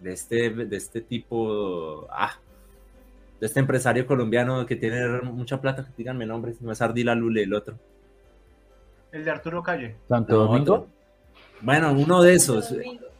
de 0.00 0.12
este, 0.12 0.50
de 0.50 0.76
este 0.76 1.00
tipo, 1.00 2.06
ah, 2.10 2.38
de 3.40 3.46
este 3.46 3.60
empresario 3.60 4.06
colombiano 4.06 4.64
que 4.66 4.76
tiene 4.76 5.06
mucha 5.22 5.60
plata, 5.60 5.86
díganme 5.96 6.26
nombres, 6.26 6.60
no 6.60 6.72
es 6.72 6.80
Ardila 6.80 7.14
Lule, 7.14 7.42
el 7.42 7.54
otro. 7.54 7.78
El 9.12 9.24
de 9.24 9.30
Arturo 9.30 9.62
Calle. 9.62 9.96
¿Santo 10.08 10.36
Domingo? 10.36 10.88
Bueno, 11.60 11.92
uno 11.92 12.22
de 12.22 12.34
esos. 12.34 12.74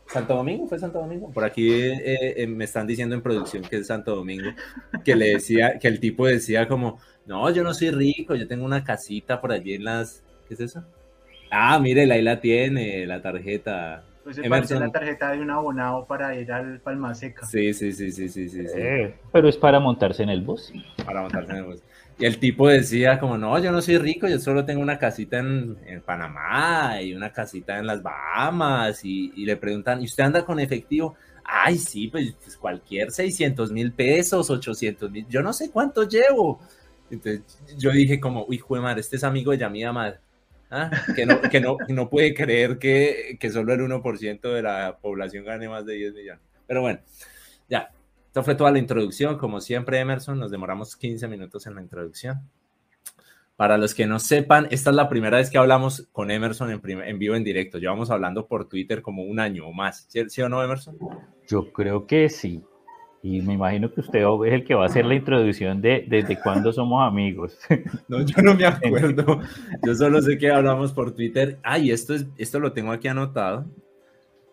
¿Santo 0.09 0.35
Domingo? 0.35 0.67
¿Fue 0.67 0.79
Santo 0.79 0.99
Domingo? 0.99 1.31
Por 1.31 1.45
aquí 1.45 1.71
eh, 1.71 2.35
eh, 2.37 2.47
me 2.47 2.65
están 2.65 2.87
diciendo 2.87 3.15
en 3.15 3.23
producción 3.23 3.63
que 3.63 3.77
es 3.77 3.87
Santo 3.87 4.17
Domingo, 4.17 4.51
que 5.05 5.15
le 5.15 5.35
decía, 5.35 5.79
que 5.79 5.89
el 5.89 6.01
tipo 6.01 6.27
decía 6.27 6.67
como, 6.67 6.99
no, 7.27 7.51
yo 7.51 7.63
no 7.63 7.75
soy 7.75 7.91
rico, 7.91 8.35
yo 8.35 8.49
tengo 8.49 8.65
una 8.65 8.83
casita 8.83 9.41
por 9.41 9.53
allí 9.53 9.75
en 9.75 9.85
las, 9.85 10.25
¿qué 10.49 10.55
es 10.55 10.61
eso? 10.61 10.85
Ah, 11.51 11.79
mire, 11.79 12.11
ahí 12.11 12.23
la 12.23 12.41
tiene, 12.41 13.07
la 13.07 13.21
tarjeta. 13.21 14.05
Pues 14.25 14.41
parece 14.49 14.79
la 14.79 14.91
tarjeta 14.91 15.33
de 15.33 15.41
un 15.41 15.51
abonado 15.51 16.05
para 16.07 16.35
ir 16.35 16.53
al 16.53 16.81
Palma 16.81 17.15
Seca. 17.15 17.47
Sí, 17.47 17.73
sí, 17.73 17.93
sí, 17.93 18.13
sí, 18.13 18.29
sí, 18.29 18.49
sí. 18.49 18.67
Eh, 18.75 19.15
pero 19.33 19.49
es 19.49 19.57
para 19.57 19.81
montarse 19.81 20.23
en 20.23 20.29
el 20.29 20.43
bus. 20.43 20.73
Para 21.05 21.23
montarse 21.23 21.53
en 21.53 21.57
el 21.59 21.65
bus. 21.65 21.83
Y 22.19 22.27
el 22.27 22.39
tipo 22.39 22.67
decía 22.69 23.21
como, 23.21 23.39
no, 23.39 23.59
yo 23.61 23.71
no 23.71 23.81
soy 23.81 23.97
rico, 23.97 24.27
yo 24.27 24.41
solo 24.41 24.65
tengo 24.65 24.81
una 24.81 24.99
casita 24.99 25.39
en, 25.39 25.77
en 25.87 26.01
Panamá 26.03 27.01
y 27.01 27.15
una 27.15 27.33
casita 27.33 27.79
en 27.79 27.87
las 27.87 28.03
Bahamas. 28.03 29.05
Y, 29.05 29.45
le 29.45 29.57
preguntan, 29.57 30.03
¿y 30.03 30.07
usted 30.07 30.25
anda 30.25 30.45
con 30.45 30.59
efectivo? 30.59 31.15
Ay, 31.45 31.79
sí, 31.79 32.09
pues, 32.09 32.35
pues 32.43 32.57
cualquier 32.57 33.13
600 33.13 33.71
mil 33.71 33.93
pesos, 33.93 34.51
800 34.51 35.11
mil, 35.13 35.27
yo 35.29 35.43
no 35.43 35.53
sé 35.53 35.71
cuánto 35.71 36.09
llevo. 36.09 36.61
Entonces 37.09 37.43
yo 37.79 37.93
dije 37.93 38.19
como, 38.19 38.45
uy, 38.47 38.61
madre, 38.81 39.01
este 39.01 39.17
es 39.17 39.25
amigo 39.25 39.53
de 39.53 39.59
Yamida 39.59 39.93
Madre. 39.93 40.19
¿Ah? 40.71 40.91
Que, 41.15 41.25
no, 41.25 41.41
que 41.41 41.61
no, 41.61 41.79
no 41.89 42.11
puede 42.11 42.35
creer 42.35 42.79
que, 42.79 43.39
que 43.41 43.51
solo 43.51 43.73
el 43.73 43.81
1% 43.81 44.41
de 44.53 44.63
la 44.63 44.99
población 45.01 45.45
gane 45.45 45.69
más 45.69 45.87
de 45.87 45.95
10 45.95 46.15
millones. 46.15 46.43
Pero 46.67 46.83
bueno, 46.83 47.01
ya, 47.69 47.91
esta 48.29 48.43
fue 48.43 48.55
toda 48.55 48.71
la 48.71 48.79
introducción. 48.79 49.39
Como 49.39 49.61
siempre, 49.61 49.99
Emerson, 49.99 50.39
nos 50.39 50.51
demoramos 50.51 50.97
15 50.97 51.27
minutos 51.29 51.67
en 51.67 51.75
la 51.75 51.83
introducción. 51.83 52.43
Para 53.57 53.79
los 53.79 53.95
que 53.95 54.07
no 54.07 54.19
sepan, 54.21 54.69
esta 54.71 54.91
es 54.91 54.97
la 54.97 55.09
primera 55.09 55.39
vez 55.39 55.51
que 55.51 55.59
hablamos 55.59 56.07
con 56.13 56.31
Emerson 56.31 56.71
en, 56.71 56.81
en 57.03 57.19
vivo, 57.19 57.35
en 57.35 57.43
directo. 57.43 57.79
Llevamos 57.79 58.11
hablando 58.11 58.47
por 58.47 58.69
Twitter 58.69 59.03
como 59.03 59.23
un 59.23 59.41
año 59.41 59.67
o 59.67 59.73
más. 59.73 60.07
¿Sí, 60.09 60.23
¿Sí, 60.29 60.43
o 60.43 60.49
no, 60.49 60.63
Emerson? 60.63 60.97
Yo 61.49 61.73
creo 61.73 62.07
que 62.07 62.29
sí. 62.29 62.63
Y 63.23 63.41
me 63.41 63.55
imagino 63.55 63.93
que 63.93 64.03
usted 64.03 64.21
es 64.47 64.53
el 64.53 64.65
que 64.65 64.75
va 64.75 64.85
a 64.85 64.87
hacer 64.87 65.07
la 65.07 65.15
introducción 65.15 65.81
de 65.81 66.05
desde 66.07 66.39
cuándo 66.39 66.71
somos 66.73 67.03
amigos. 67.03 67.59
No, 68.09 68.21
yo 68.21 68.43
no 68.43 68.55
me 68.55 68.67
acuerdo. 68.67 69.41
Yo 69.85 69.95
solo 69.95 70.21
sé 70.21 70.37
que 70.37 70.51
hablamos 70.51 70.93
por 70.93 71.15
Twitter. 71.15 71.59
Ay, 71.63 71.91
esto, 71.91 72.15
es, 72.15 72.27
esto 72.37 72.61
lo 72.61 72.73
tengo 72.73 72.93
aquí 72.93 73.09
anotado. 73.09 73.67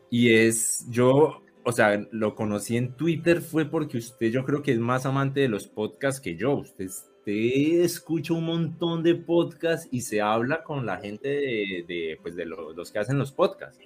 Y 0.09 0.33
es, 0.33 0.85
yo 0.89 1.41
o 1.65 1.71
sea, 1.71 1.99
lo 2.11 2.35
conocí 2.35 2.77
en 2.77 2.93
Twitter 2.93 3.41
fue 3.41 3.65
porque 3.65 3.97
usted 3.97 4.31
yo 4.31 4.45
creo 4.45 4.61
que 4.61 4.71
es 4.71 4.79
más 4.79 5.05
amante 5.07 5.39
de 5.39 5.49
los 5.49 5.65
podcasts 5.67 6.21
que 6.21 6.35
yo. 6.35 6.57
Usted, 6.57 6.85
usted 6.85 7.83
escucha 7.83 8.33
un 8.33 8.45
montón 8.45 9.01
de 9.01 9.15
podcasts 9.15 9.87
y 9.91 10.01
se 10.01 10.21
habla 10.21 10.63
con 10.63 10.85
la 10.85 10.97
gente 10.97 11.27
de, 11.27 11.85
de 11.87 12.19
pues 12.21 12.35
de 12.35 12.45
lo, 12.45 12.71
los 12.73 12.91
que 12.91 12.99
hacen 12.99 13.17
los 13.17 13.31
podcasts. 13.31 13.79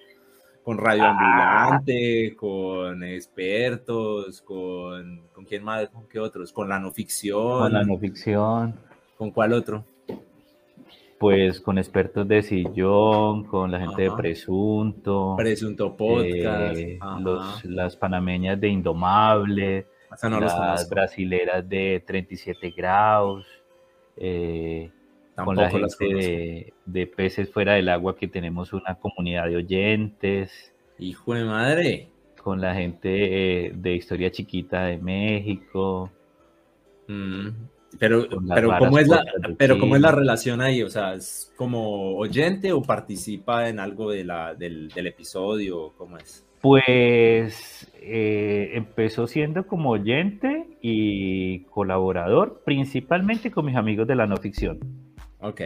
Con 0.62 0.78
Radio 0.78 1.06
Ambulante, 1.06 2.36
con 2.36 3.02
expertos, 3.04 4.42
con, 4.42 5.22
con 5.34 5.46
quién 5.46 5.64
más, 5.64 5.90
con 5.90 6.06
qué 6.08 6.20
otros, 6.20 6.52
con 6.52 6.68
la 6.68 6.80
no 6.80 6.92
ficción. 6.92 7.60
Con 7.60 7.74
la 7.74 7.84
no 7.84 7.98
ficción. 7.98 8.76
¿Con 9.18 9.32
cuál 9.32 9.54
otro? 9.54 9.86
Pues 11.20 11.60
con 11.60 11.78
expertos 11.78 12.28
de 12.28 12.42
sillón, 12.42 13.44
con 13.44 13.72
la 13.72 13.80
gente 13.80 14.08
Ajá. 14.08 14.16
de 14.16 14.22
Presunto. 14.22 15.36
Presunto 15.38 15.98
Podcast. 15.98 16.78
Eh, 16.78 17.00
los, 17.20 17.66
las 17.66 17.96
panameñas 17.98 18.60
de 18.60 18.70
Indomable. 18.70 19.86
No 20.24 20.40
las 20.40 20.90
brasileras 20.90 21.68
de 21.68 22.04
37 22.06 22.72
grados. 22.72 23.46
Eh, 24.16 24.90
con 25.36 25.56
la 25.56 25.70
gente 25.70 26.06
de, 26.06 26.74
de, 26.86 27.08
peces 27.08 27.50
fuera 27.52 27.74
del 27.74 27.90
agua 27.90 28.16
que 28.16 28.28
tenemos 28.28 28.74
una 28.74 28.96
comunidad 28.96 29.48
de 29.48 29.58
oyentes. 29.58 30.74
Hijo 30.98 31.34
de 31.34 31.44
madre. 31.46 32.10
Con 32.42 32.62
la 32.62 32.74
gente 32.74 33.66
eh, 33.66 33.72
de 33.74 33.94
Historia 33.94 34.32
Chiquita 34.32 34.86
de 34.86 34.98
México. 34.98 36.12
Mm. 37.08 37.50
Pero, 37.98 38.28
pero, 38.54 38.78
¿cómo 38.78 39.00
es 39.00 39.08
la, 39.08 39.24
pero 39.58 39.80
¿cómo 39.80 39.96
es 39.96 40.02
la 40.02 40.12
relación 40.12 40.62
ahí? 40.62 40.84
O 40.84 40.90
sea, 40.90 41.16
¿es 41.16 41.52
como 41.56 42.16
oyente 42.18 42.72
o 42.72 42.82
participa 42.82 43.68
en 43.68 43.80
algo 43.80 44.12
de 44.12 44.24
la, 44.24 44.54
del, 44.54 44.90
del 44.90 45.08
episodio? 45.08 45.94
¿Cómo 45.98 46.18
es? 46.18 46.46
Pues 46.62 47.90
eh, 47.96 48.72
empezó 48.74 49.28
siendo 49.28 49.66
como 49.66 49.92
oyente 49.92 50.68
y 50.82 51.62
colaborador, 51.66 52.62
principalmente 52.66 53.50
con 53.50 53.66
mis 53.66 53.76
amigos 53.76 54.08
de 54.08 54.16
la 54.16 54.28
no 54.28 54.38
ficción. 54.38 54.80
Ok. 55.40 55.62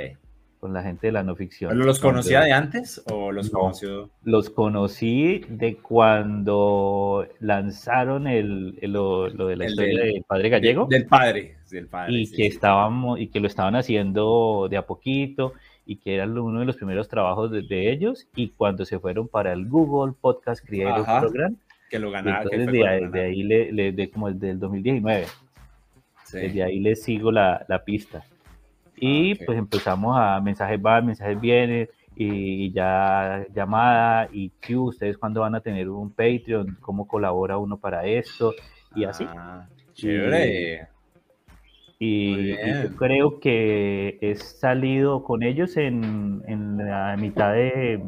Con 0.64 0.72
la 0.72 0.82
gente 0.82 1.08
de 1.08 1.12
la 1.12 1.24
no 1.24 1.36
ficción. 1.36 1.72
¿Pero 1.72 1.84
los 1.84 2.00
conocía 2.00 2.40
de 2.40 2.54
antes 2.54 3.04
o 3.12 3.34
los 3.34 3.52
no, 3.52 3.60
conoció? 3.60 4.10
Los 4.24 4.50
conocí 4.50 5.44
de 5.50 5.76
cuando 5.76 7.28
lanzaron 7.42 8.28
el, 8.28 8.80
el 8.82 8.94
lo, 8.94 9.28
lo, 9.28 9.48
de 9.48 9.58
la 9.58 9.66
el 9.66 9.72
historia 9.72 10.00
del, 10.00 10.14
del 10.14 10.24
Padre 10.24 10.48
Gallego. 10.48 10.88
Del, 10.90 11.06
Padre, 11.06 11.58
del 11.70 11.88
Padre. 11.88 12.14
Y, 12.14 12.28
sí, 12.28 12.38
que 12.38 12.48
estábamos, 12.48 13.20
y 13.20 13.28
que 13.28 13.42
lo 13.42 13.48
estaban 13.48 13.76
haciendo 13.76 14.70
de 14.70 14.78
a 14.78 14.86
poquito 14.86 15.52
y 15.86 15.98
que 15.98 16.16
era 16.16 16.28
uno 16.28 16.62
de 16.62 16.66
los 16.66 16.78
primeros 16.78 17.10
trabajos 17.10 17.52
de, 17.52 17.64
de 17.64 17.92
ellos. 17.92 18.30
Y 18.34 18.52
cuando 18.52 18.86
se 18.86 19.00
fueron 19.00 19.28
para 19.28 19.52
el 19.52 19.68
Google 19.68 20.14
Podcast 20.14 20.66
Creator 20.66 21.02
Ajá, 21.02 21.20
Program, 21.20 21.58
que 21.90 22.00
lo 22.00 22.10
ganaron. 22.10 22.48
Entonces, 22.54 22.72
de, 22.72 22.88
ahí, 22.88 23.08
de 23.10 23.22
ahí 23.22 23.44
le, 23.44 23.72
le, 23.74 23.92
de 23.92 24.10
como 24.10 24.32
desde 24.32 24.52
el 24.52 24.60
2019. 24.62 25.26
Sí. 26.24 26.38
Desde 26.38 26.64
ahí 26.64 26.80
les 26.80 27.04
sigo 27.04 27.34
la, 27.34 27.66
la 27.68 27.84
pista. 27.84 28.24
Y 28.98 29.32
ah, 29.32 29.34
okay. 29.36 29.46
pues 29.46 29.58
empezamos 29.58 30.16
a 30.18 30.40
mensajes 30.42 30.82
van, 30.82 31.06
mensajes 31.06 31.40
vienen, 31.40 31.90
y 32.16 32.72
ya 32.72 33.46
llamada, 33.54 34.30
y 34.32 34.50
Q, 34.50 34.86
ustedes 34.86 35.18
cuándo 35.18 35.42
van 35.42 35.56
a 35.56 35.62
tener 35.62 35.90
un 35.90 36.12
Patreon, 36.12 36.78
cómo 36.80 37.08
colabora 37.08 37.58
uno 37.58 37.78
para 37.78 38.06
esto, 38.06 38.54
y 38.96 39.04
así. 39.04 39.26
Ah, 39.28 39.68
chévere. 39.94 40.88
Y, 42.00 42.52
y, 42.52 42.58
yo 42.84 42.96
creo 42.98 43.40
que 43.40 44.18
he 44.22 44.36
salido 44.36 45.24
con 45.24 45.42
ellos 45.42 45.78
en, 45.78 46.44
en 46.48 46.78
la 46.78 47.16
mitad 47.18 47.54
de, 47.54 48.04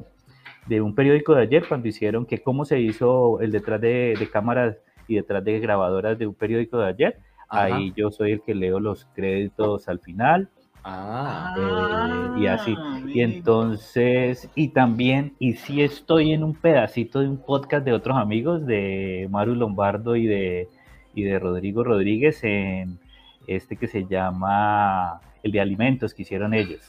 de, 0.68 0.82
un 0.82 0.94
periódico 0.94 1.34
de 1.34 1.44
ayer, 1.44 1.68
cuando 1.68 1.88
hicieron 1.88 2.26
que 2.26 2.42
cómo 2.42 2.66
se 2.66 2.80
hizo 2.80 3.40
el 3.40 3.52
detrás 3.52 3.82
de, 3.82 4.16
de 4.20 4.30
cámaras 4.30 4.78
y 5.08 5.16
detrás 5.16 5.44
de 5.44 5.60
grabadoras 5.60 6.20
de 6.20 6.28
un 6.28 6.36
periódico 6.36 6.78
de 6.78 6.88
ayer. 6.88 7.20
Ajá. 7.48 7.66
Ahí 7.76 7.94
yo 7.96 8.12
soy 8.12 8.34
el 8.34 8.42
que 8.42 8.56
leo 8.56 8.80
los 8.80 9.06
créditos 9.14 9.88
al 9.88 10.00
final 10.00 10.50
Ah, 10.88 11.56
eh, 11.58 12.42
y 12.42 12.46
así. 12.46 12.76
Y 13.08 13.22
entonces, 13.22 14.48
y 14.54 14.68
también, 14.68 15.34
y 15.40 15.54
si 15.54 15.82
estoy 15.82 16.32
en 16.32 16.44
un 16.44 16.54
pedacito 16.54 17.22
de 17.22 17.28
un 17.28 17.38
podcast 17.38 17.84
de 17.84 17.92
otros 17.92 18.16
amigos, 18.16 18.68
de 18.68 19.28
Maru 19.32 19.56
Lombardo 19.56 20.16
y 20.16 20.28
de, 20.28 20.70
y 21.16 21.24
de 21.24 21.40
Rodrigo 21.40 21.84
Rodríguez, 21.84 22.44
en 22.44 23.00
este 23.48 23.78
que 23.78 23.88
se 23.88 24.06
llama 24.06 25.22
El 25.42 25.54
de 25.54 25.60
Alimentos 25.60 26.14
que 26.14 26.22
hicieron 26.22 26.54
ellos. 26.54 26.82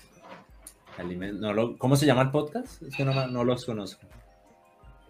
No 1.38 1.54
lo, 1.54 1.78
¿Cómo 1.78 1.96
se 1.96 2.04
llama 2.04 2.22
el 2.22 2.30
podcast? 2.30 2.82
Es 2.82 2.94
que 2.94 3.04
no, 3.04 3.26
no 3.28 3.44
los 3.44 3.64
conozco. 3.64 4.06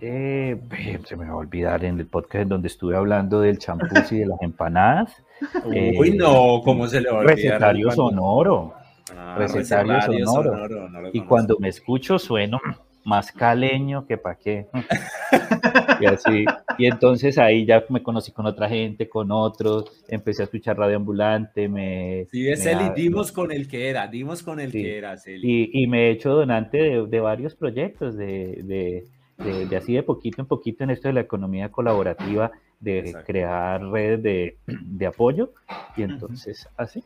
Eh, 0.00 0.60
se 1.06 1.16
me 1.16 1.24
va 1.24 1.32
a 1.32 1.36
olvidar 1.36 1.84
en 1.84 1.98
el 1.98 2.06
podcast 2.06 2.48
donde 2.48 2.68
estuve 2.68 2.96
hablando 2.96 3.40
del 3.40 3.58
champús 3.58 4.12
y 4.12 4.18
de 4.18 4.26
las 4.26 4.40
empanadas. 4.42 5.22
Uy, 5.64 6.10
eh, 6.10 6.14
no, 6.16 6.60
¿cómo 6.64 6.86
se 6.86 7.00
le 7.00 7.10
va 7.10 7.16
a 7.16 7.20
olvidar? 7.20 7.36
Recetario 7.36 7.90
sonoro. 7.90 8.74
Ah, 9.14 9.36
recetario, 9.38 9.94
recetario 9.94 10.26
sonoro. 10.26 10.50
sonoro 10.50 10.88
no 10.88 11.08
y 11.12 11.20
cuando 11.20 11.56
me 11.58 11.68
escucho 11.68 12.18
sueno 12.18 12.60
más 13.04 13.30
caleño 13.30 14.04
que 14.06 14.18
pa' 14.18 14.34
qué. 14.34 14.66
y 16.00 16.06
así. 16.06 16.44
Y 16.76 16.86
entonces 16.86 17.38
ahí 17.38 17.64
ya 17.64 17.84
me 17.88 18.02
conocí 18.02 18.32
con 18.32 18.46
otra 18.46 18.68
gente, 18.68 19.08
con 19.08 19.30
otros, 19.30 20.04
empecé 20.08 20.42
a 20.42 20.44
escuchar 20.46 20.76
Radio 20.76 20.96
Ambulante, 20.96 21.68
me... 21.68 22.26
Sí, 22.32 22.48
es 22.48 22.66
Eli, 22.66 22.90
dimos 22.96 23.30
con 23.30 23.52
el 23.52 23.68
que 23.68 23.88
era, 23.88 24.08
dimos 24.08 24.42
con 24.42 24.58
el 24.58 24.72
sí. 24.72 24.82
que 24.82 24.98
era, 24.98 25.14
y, 25.24 25.82
y, 25.82 25.86
me 25.86 26.08
he 26.08 26.10
hecho 26.10 26.30
donante 26.30 26.78
de, 26.78 27.06
de 27.06 27.20
varios 27.20 27.54
proyectos, 27.54 28.16
de, 28.16 28.60
de 28.64 29.04
de, 29.38 29.76
así 29.76 29.94
de 29.94 30.02
poquito 30.02 30.40
en 30.40 30.48
poquito 30.48 30.84
en 30.84 30.90
esto 30.90 31.08
de 31.08 31.14
la 31.14 31.20
economía 31.20 31.70
colaborativa, 31.70 32.52
de 32.80 33.00
Exacto. 33.00 33.26
crear 33.26 33.82
redes 33.84 34.22
de, 34.22 34.56
de, 34.66 35.06
apoyo, 35.06 35.52
y 35.96 36.02
entonces 36.02 36.68
así. 36.76 37.04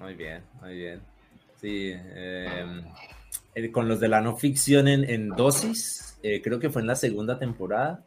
Muy 0.00 0.14
bien, 0.14 0.42
muy 0.60 0.76
bien. 0.76 1.00
Sí, 1.62 1.92
eh, 1.94 2.82
con 3.70 3.88
los 3.88 4.00
de 4.00 4.08
la 4.08 4.20
no 4.20 4.36
ficción 4.36 4.88
en, 4.88 5.08
en 5.08 5.28
dosis, 5.28 6.18
eh, 6.24 6.42
creo 6.42 6.58
que 6.58 6.70
fue 6.70 6.82
en 6.82 6.88
la 6.88 6.96
segunda 6.96 7.38
temporada. 7.38 8.04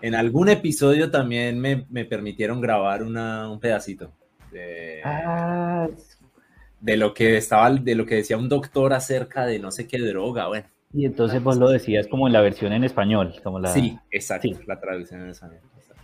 En 0.00 0.14
algún 0.14 0.48
episodio 0.48 1.10
también 1.10 1.58
me, 1.58 1.86
me 1.90 2.04
permitieron 2.04 2.60
grabar 2.60 3.02
una, 3.02 3.50
un 3.50 3.58
pedacito 3.58 4.12
de, 4.52 5.00
ah. 5.04 5.88
de 6.80 6.96
lo 6.96 7.12
que 7.14 7.36
estaba, 7.36 7.68
de 7.70 7.94
lo 7.96 8.06
que 8.06 8.14
decía 8.14 8.38
un 8.38 8.48
doctor 8.48 8.92
acerca 8.92 9.44
de 9.44 9.58
no 9.58 9.72
sé 9.72 9.88
qué 9.88 9.98
droga, 9.98 10.46
bueno 10.46 10.66
Y 10.92 11.04
entonces 11.04 11.42
vos 11.42 11.58
lo 11.58 11.68
decías 11.70 12.06
como 12.06 12.28
en 12.28 12.32
la 12.32 12.40
versión 12.40 12.72
en 12.72 12.84
español. 12.84 13.34
Como 13.42 13.58
la... 13.58 13.72
Sí, 13.72 13.98
exacto, 14.12 14.50
la 14.68 14.78
traducción 14.78 15.22
en 15.22 15.30
español. 15.30 15.60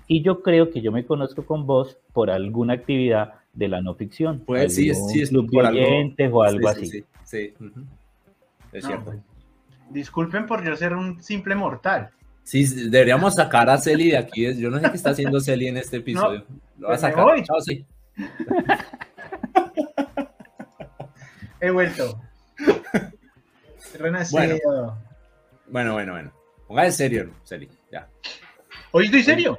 Y 0.08 0.22
yo 0.22 0.42
creo 0.42 0.70
que 0.70 0.80
yo 0.80 0.90
me 0.90 1.06
conozco 1.06 1.46
con 1.46 1.66
vos 1.66 1.98
por 2.12 2.30
alguna 2.30 2.74
actividad 2.74 3.34
de 3.54 3.68
la 3.68 3.80
no 3.80 3.94
ficción. 3.94 4.40
Pues 4.40 4.74
sí, 4.74 4.92
sí, 4.94 5.22
es 5.22 5.30
club 5.30 5.50
de 5.50 5.58
oyentes 5.58 6.30
o 6.32 6.42
algo 6.42 6.72
sí, 6.72 6.76
así. 6.76 6.90
Sí, 6.90 7.04
sí, 7.24 7.54
es 8.72 8.84
cierto. 8.84 9.04
Pues, 9.04 9.18
disculpen 9.90 10.46
por 10.46 10.64
yo 10.64 10.74
ser 10.76 10.94
un 10.94 11.22
simple 11.22 11.54
mortal. 11.54 12.10
Sí, 12.42 12.64
deberíamos 12.90 13.34
sacar 13.34 13.70
a 13.70 13.78
Celi 13.78 14.10
de 14.10 14.18
aquí. 14.18 14.54
Yo 14.56 14.70
no 14.70 14.78
sé 14.78 14.90
qué 14.90 14.96
está 14.96 15.10
haciendo 15.10 15.40
Celi 15.40 15.68
en 15.68 15.76
este 15.78 15.98
episodio. 15.98 16.44
lo 16.78 16.88
va 16.88 16.94
a 16.94 16.98
pues 16.98 17.00
sacar. 17.00 17.42
Chao, 17.42 17.60
sí. 17.60 17.84
He 21.60 21.70
vuelto. 21.70 22.20
Renacido. 23.98 24.98
Bueno, 25.68 25.94
bueno, 25.94 26.12
bueno. 26.12 26.32
Ponga 26.68 26.84
en 26.84 26.92
serio, 26.92 27.30
Celi. 27.44 27.70
Ya. 27.90 28.06
Hoy 28.92 29.06
estoy 29.06 29.22
serio. 29.22 29.58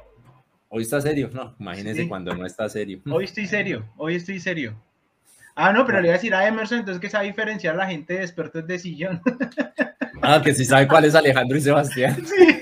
Hoy 0.68 0.82
está 0.82 1.00
serio, 1.00 1.30
no, 1.32 1.54
imagínese 1.60 2.08
cuando 2.08 2.34
no 2.34 2.44
está 2.44 2.68
serio. 2.68 3.00
Hoy 3.10 3.24
estoy 3.24 3.46
serio, 3.46 3.84
hoy 3.96 4.16
estoy 4.16 4.40
serio. 4.40 4.74
Ah, 5.54 5.72
no, 5.72 5.86
pero 5.86 6.00
le 6.00 6.08
iba 6.08 6.14
a 6.14 6.18
decir 6.18 6.34
a 6.34 6.46
Emerson, 6.46 6.80
entonces 6.80 7.00
que 7.00 7.08
sabe 7.08 7.28
diferenciar 7.28 7.74
a 7.74 7.78
la 7.78 7.86
gente 7.86 8.14
de 8.14 8.20
expertos 8.20 8.66
de 8.66 8.78
sillón. 8.78 9.20
Ah, 10.22 10.40
que 10.42 10.54
sí 10.54 10.64
sabe 10.64 10.88
cuál 10.88 11.04
es 11.04 11.14
Alejandro 11.14 11.56
y 11.56 11.60
Sebastián. 11.60 12.16
Sí. 12.26 12.58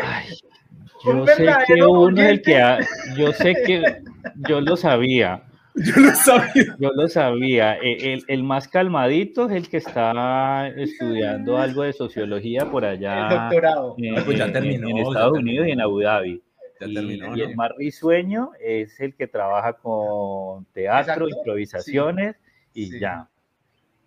Ay, 0.00 0.26
yo 1.04 1.26
sé 1.26 1.48
que 1.66 1.82
uno 1.82 2.22
es 2.22 2.28
el 2.28 2.42
que 2.42 2.78
yo 3.16 3.32
sé 3.32 3.54
que 3.66 4.02
yo 4.46 4.60
lo 4.60 4.76
sabía. 4.76 5.42
Yo 5.74 5.96
lo 5.96 6.14
sabía. 6.14 6.76
Yo 6.78 6.90
lo 6.94 7.08
sabía. 7.08 7.76
E, 7.76 8.12
el, 8.12 8.24
el, 8.28 8.42
más 8.42 8.68
calmadito 8.68 9.48
es 9.48 9.52
el 9.52 9.68
que 9.68 9.78
está 9.78 10.68
estudiando 10.68 11.56
algo 11.56 11.84
de 11.84 11.92
sociología 11.92 12.70
por 12.70 12.84
allá. 12.84 13.22
El 13.22 13.38
doctorado. 13.38 13.94
En, 13.96 14.18
ah, 14.18 14.22
pues 14.24 14.38
ya 14.38 14.52
terminó, 14.52 14.88
en 14.88 14.98
Estados 14.98 15.38
Unidos 15.38 15.68
y 15.68 15.70
en 15.70 15.80
Abu 15.80 16.00
Dhabi 16.00 16.42
y, 16.80 17.40
el 17.40 17.56
más 17.56 17.70
risueño 17.76 18.52
es 18.60 18.98
el 19.00 19.14
que 19.14 19.26
trabaja 19.26 19.74
con 19.74 20.64
teatro, 20.66 21.28
improvisaciones 21.28 22.36
y 22.74 22.98
ya. 22.98 23.28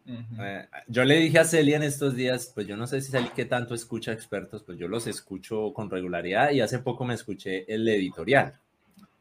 Eh, 0.06 0.66
yo 0.88 1.06
le 1.06 1.16
dije 1.16 1.40
a 1.40 1.46
Celia 1.46 1.78
en 1.78 1.84
estos 1.84 2.16
días, 2.16 2.52
pues 2.54 2.68
yo 2.68 2.76
no 2.76 2.88
sé 2.88 3.02
si 3.02 3.12
Celia 3.12 3.32
que 3.34 3.46
tanto 3.46 3.74
escucha 3.74 4.12
expertos, 4.12 4.64
pues 4.64 4.78
yo 4.78 4.88
los 4.88 5.08
escucho 5.08 5.72
con 5.74 5.90
regularidad 5.90 6.52
y 6.52 6.62
hace 6.62 6.80
poco 6.80 7.06
me 7.06 7.14
escuché 7.14 7.72
el 7.74 7.88
editorial 7.88 8.56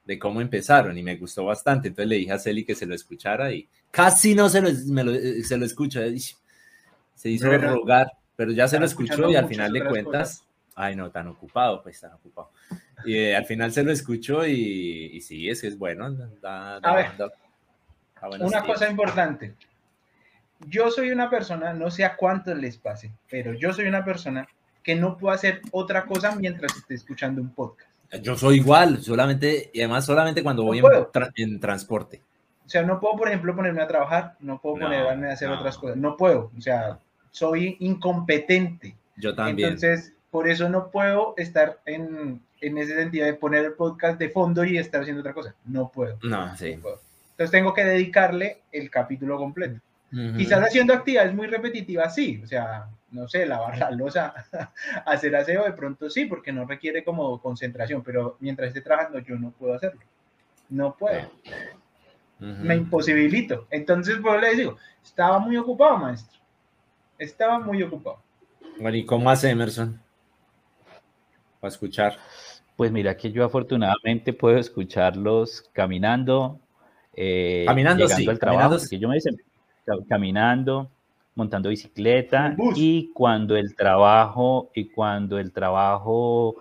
de 0.05 0.19
cómo 0.19 0.41
empezaron 0.41 0.99
y 0.99 1.03
me 1.03 1.17
gustó 1.17 1.45
bastante. 1.45 1.89
Entonces 1.89 2.09
le 2.09 2.17
dije 2.17 2.33
a 2.33 2.39
Celi 2.39 2.65
que 2.65 2.75
se 2.75 2.87
lo 2.87 2.95
escuchara 2.95 3.53
y 3.53 3.69
casi 3.91 4.35
no 4.35 4.49
se 4.49 4.61
lo, 4.61 4.69
eh, 4.69 5.43
se 5.45 5.57
lo 5.57 5.65
escucha. 5.65 6.01
Se 7.15 7.29
hizo 7.29 7.57
rogar, 7.57 8.13
pero 8.35 8.51
ya 8.51 8.67
se 8.67 8.79
lo 8.79 8.87
escuchó 8.87 9.31
y 9.31 9.37
al 9.37 9.47
final 9.47 9.73
de 9.73 9.85
cuentas, 9.85 10.45
ay 10.75 10.97
no, 10.97 11.11
tan 11.11 11.29
ocupado, 11.29 11.83
pues 11.83 12.01
tan 12.01 12.13
ocupado. 12.15 12.51
Y 13.05 13.17
eh, 13.17 13.37
al 13.37 13.45
final 13.45 13.73
se 13.73 13.83
lo 13.83 13.93
escucho 13.93 14.47
y, 14.47 15.21
sí, 15.21 15.49
es 15.49 15.61
que 15.61 15.69
es 15.69 15.79
bueno. 15.79 16.07
a 16.43 16.95
ver, 16.95 17.07
una 18.41 18.63
cosa 18.63 18.89
importante. 18.91 19.55
Yo 20.67 20.91
soy 20.91 21.11
una 21.11 21.29
persona, 21.29 21.73
no 21.73 21.91
sé 21.91 22.05
a 22.05 22.17
cuántos 22.17 22.57
les 22.57 22.77
pase, 22.77 23.11
pero 23.29 23.53
yo 23.53 23.73
soy 23.73 23.87
una 23.87 24.05
persona 24.05 24.47
que 24.83 24.95
no 24.95 25.17
puedo 25.17 25.35
hacer 25.35 25.61
otra 25.73 26.05
cosa 26.05 26.35
mientras 26.37 26.77
esté 26.77 26.95
escuchando 26.95 27.41
un 27.41 27.51
podcast. 27.51 27.91
Yo 28.21 28.37
soy 28.37 28.57
igual, 28.57 29.03
solamente, 29.03 29.71
y 29.73 29.81
además 29.81 30.05
solamente 30.05 30.43
cuando 30.43 30.65
voy 30.65 30.83
en, 31.37 31.59
transporte. 31.61 32.21
O 32.65 32.69
sea, 32.69 32.83
no 32.83 33.01
puedo, 33.01 33.17
por 33.17 33.29
ejemplo, 33.29 33.57
ponerme 33.57 33.83
a 33.83 33.87
trabajar, 33.87 34.37
no 34.41 34.61
puedo 34.61 34.77
ponerme 34.77 35.31
a 35.31 35.33
hacer 35.33 35.49
otras 35.49 35.79
cosas, 35.79 35.97
no 35.97 36.17
puedo, 36.17 36.51
o 36.57 36.61
sea, 36.61 36.99
soy 37.31 37.77
incompetente. 37.81 38.95
Yo 39.17 39.35
también. 39.35 39.71
Entonces, 39.71 40.13
por 40.31 40.49
eso 40.49 40.69
no 40.69 40.91
puedo 40.91 41.35
estar 41.37 41.81
en, 41.87 42.41
en 42.63 42.79
ese 42.79 42.95
sentido 42.95 43.27
de 43.27 43.35
poner 43.35 43.65
el 43.65 43.73
podcast 43.73 44.19
de 44.19 44.31
fondo 44.31 44.65
y 44.65 44.79
estar 44.79 45.03
haciendo 45.03 45.21
otra 45.21 45.35
cosa. 45.35 45.55
No 45.65 45.91
puedo. 45.91 46.19
No, 46.23 46.57
sí. 46.57 46.71
Entonces 46.73 47.51
tengo 47.51 47.75
que 47.75 47.85
dedicarle 47.85 48.63
el 48.71 48.89
capítulo 48.89 49.37
completo. 49.37 49.81
Quizás 50.37 50.63
haciendo 50.63 50.93
actividades 50.93 51.35
muy 51.35 51.47
repetitivas, 51.47 52.15
sí. 52.15 52.41
O 52.45 52.47
sea, 52.47 52.87
no 53.11 53.27
sé, 53.29 53.47
lavar 53.47 53.79
la 53.79 53.91
losa, 53.91 54.35
hacer 55.07 55.35
aseo, 55.35 55.65
de 55.65 55.73
pronto 55.73 56.09
sí, 56.11 56.27
porque 56.27 56.53
no 56.53 56.67
requiere 56.67 57.03
como 57.03 57.41
concentración, 57.41 58.03
pero 58.03 58.37
mientras 58.41 58.69
esté 58.69 58.83
trabajando 58.83 59.19
yo 59.21 59.37
no 59.37 59.51
puedo 59.51 59.75
hacerlo. 59.75 60.01
No 60.69 60.97
puedo. 60.97 61.31
Me 62.39 62.77
imposibilito. 62.77 63.67
Entonces, 63.71 64.19
pues 64.21 64.41
le 64.41 64.55
digo, 64.55 64.77
estaba 65.03 65.39
muy 65.39 65.57
ocupado, 65.57 65.97
maestro. 65.97 66.39
Estaba 67.19 67.59
muy 67.59 67.83
ocupado. 67.83 68.21
Bueno, 68.79 68.97
¿y 68.97 69.05
cómo 69.05 69.31
hace 69.31 69.51
Emerson? 69.51 70.01
Para 71.61 71.71
escuchar. 71.71 72.19
Pues 72.83 72.91
mira 72.91 73.17
que 73.17 73.31
yo 73.31 73.45
afortunadamente 73.45 74.33
puedo 74.33 74.59
escucharlos 74.59 75.71
caminando, 75.73 76.59
eh, 77.15 77.63
caminando 77.65 78.05
llegando 78.05 78.33
al 78.33 78.41
trabajo, 78.41 78.77
porque 78.77 78.99
yo 78.99 79.09
me 79.09 79.15
dicen 79.15 79.37
caminando, 80.09 80.91
montando 81.37 81.69
bicicleta 81.69 82.57
y 82.75 83.13
cuando 83.13 83.57
el 83.57 83.77
trabajo 83.77 84.73
y 84.75 84.87
cuando 84.87 85.39
el 85.39 85.53
trabajo 85.53 86.57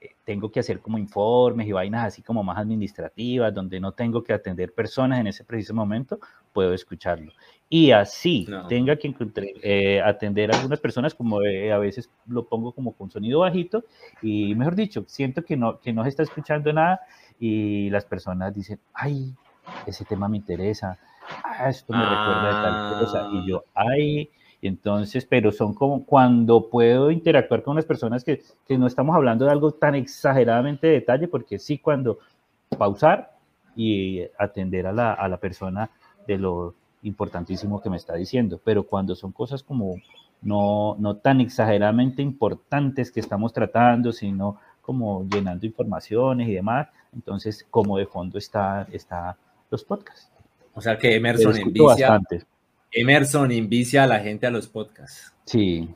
eh, 0.00 0.10
tengo 0.22 0.48
que 0.48 0.60
hacer 0.60 0.78
como 0.78 0.96
informes 0.96 1.66
y 1.66 1.72
vainas 1.72 2.06
así 2.06 2.22
como 2.22 2.44
más 2.44 2.58
administrativas, 2.58 3.52
donde 3.52 3.80
no 3.80 3.90
tengo 3.90 4.22
que 4.22 4.32
atender 4.32 4.72
personas 4.72 5.18
en 5.18 5.26
ese 5.26 5.42
preciso 5.42 5.74
momento, 5.74 6.20
puedo 6.52 6.72
escucharlo 6.72 7.32
y 7.68 7.90
así 7.90 8.46
tenga 8.68 8.96
que 8.96 9.14
eh, 9.62 10.00
atender 10.00 10.52
a 10.52 10.56
algunas 10.56 10.80
personas, 10.80 11.14
como 11.14 11.42
eh, 11.42 11.72
a 11.72 11.78
veces 11.78 12.10
lo 12.26 12.46
pongo 12.46 12.72
como 12.72 12.92
con 12.92 13.10
sonido 13.10 13.40
bajito, 13.40 13.84
y 14.22 14.54
mejor 14.54 14.74
dicho, 14.74 15.04
siento 15.06 15.44
que 15.44 15.56
no, 15.56 15.80
que 15.80 15.92
no 15.92 16.02
se 16.04 16.10
está 16.10 16.22
escuchando 16.22 16.72
nada 16.72 17.00
y 17.40 17.90
las 17.90 18.04
personas 18.04 18.54
dicen, 18.54 18.78
ay, 18.92 19.34
ese 19.86 20.04
tema 20.04 20.28
me 20.28 20.36
interesa, 20.36 20.98
ah, 21.42 21.68
esto 21.68 21.92
me 21.92 22.04
recuerda 22.04 22.46
de 22.46 22.52
tal 22.52 23.04
cosa, 23.04 23.28
y 23.32 23.48
yo, 23.48 23.64
ay, 23.74 24.30
entonces, 24.62 25.26
pero 25.26 25.52
son 25.52 25.74
como 25.74 26.06
cuando 26.06 26.70
puedo 26.70 27.10
interactuar 27.10 27.62
con 27.62 27.76
las 27.76 27.84
personas 27.84 28.24
que, 28.24 28.42
que 28.66 28.78
no 28.78 28.86
estamos 28.86 29.14
hablando 29.16 29.44
de 29.44 29.50
algo 29.50 29.72
tan 29.72 29.94
exageradamente 29.94 30.86
de 30.86 30.92
detalle, 30.94 31.28
porque 31.28 31.58
sí, 31.58 31.78
cuando 31.78 32.18
pausar 32.78 33.36
y 33.76 34.22
atender 34.38 34.86
a 34.86 34.92
la, 34.92 35.12
a 35.12 35.28
la 35.28 35.38
persona 35.38 35.90
de 36.26 36.38
lo 36.38 36.74
importantísimo 37.04 37.80
que 37.80 37.90
me 37.90 37.96
está 37.96 38.14
diciendo, 38.14 38.60
pero 38.62 38.84
cuando 38.86 39.14
son 39.14 39.32
cosas 39.32 39.62
como 39.62 39.96
no, 40.42 40.96
no 40.98 41.16
tan 41.16 41.40
exageradamente 41.40 42.22
importantes 42.22 43.10
que 43.10 43.20
estamos 43.20 43.52
tratando, 43.52 44.12
sino 44.12 44.58
como 44.82 45.26
llenando 45.28 45.64
informaciones 45.64 46.48
y 46.48 46.54
demás, 46.54 46.88
entonces 47.14 47.66
como 47.70 47.96
de 47.96 48.06
fondo 48.06 48.38
está, 48.38 48.86
está 48.92 49.36
los 49.70 49.84
podcasts. 49.84 50.30
O 50.74 50.80
sea 50.80 50.98
que 50.98 51.14
Emerson 51.14 51.54
Emerson 52.92 53.52
envicia 53.52 54.04
a 54.04 54.06
la 54.06 54.20
gente 54.20 54.46
a 54.46 54.50
los 54.50 54.68
podcasts. 54.68 55.34
Sí, 55.44 55.88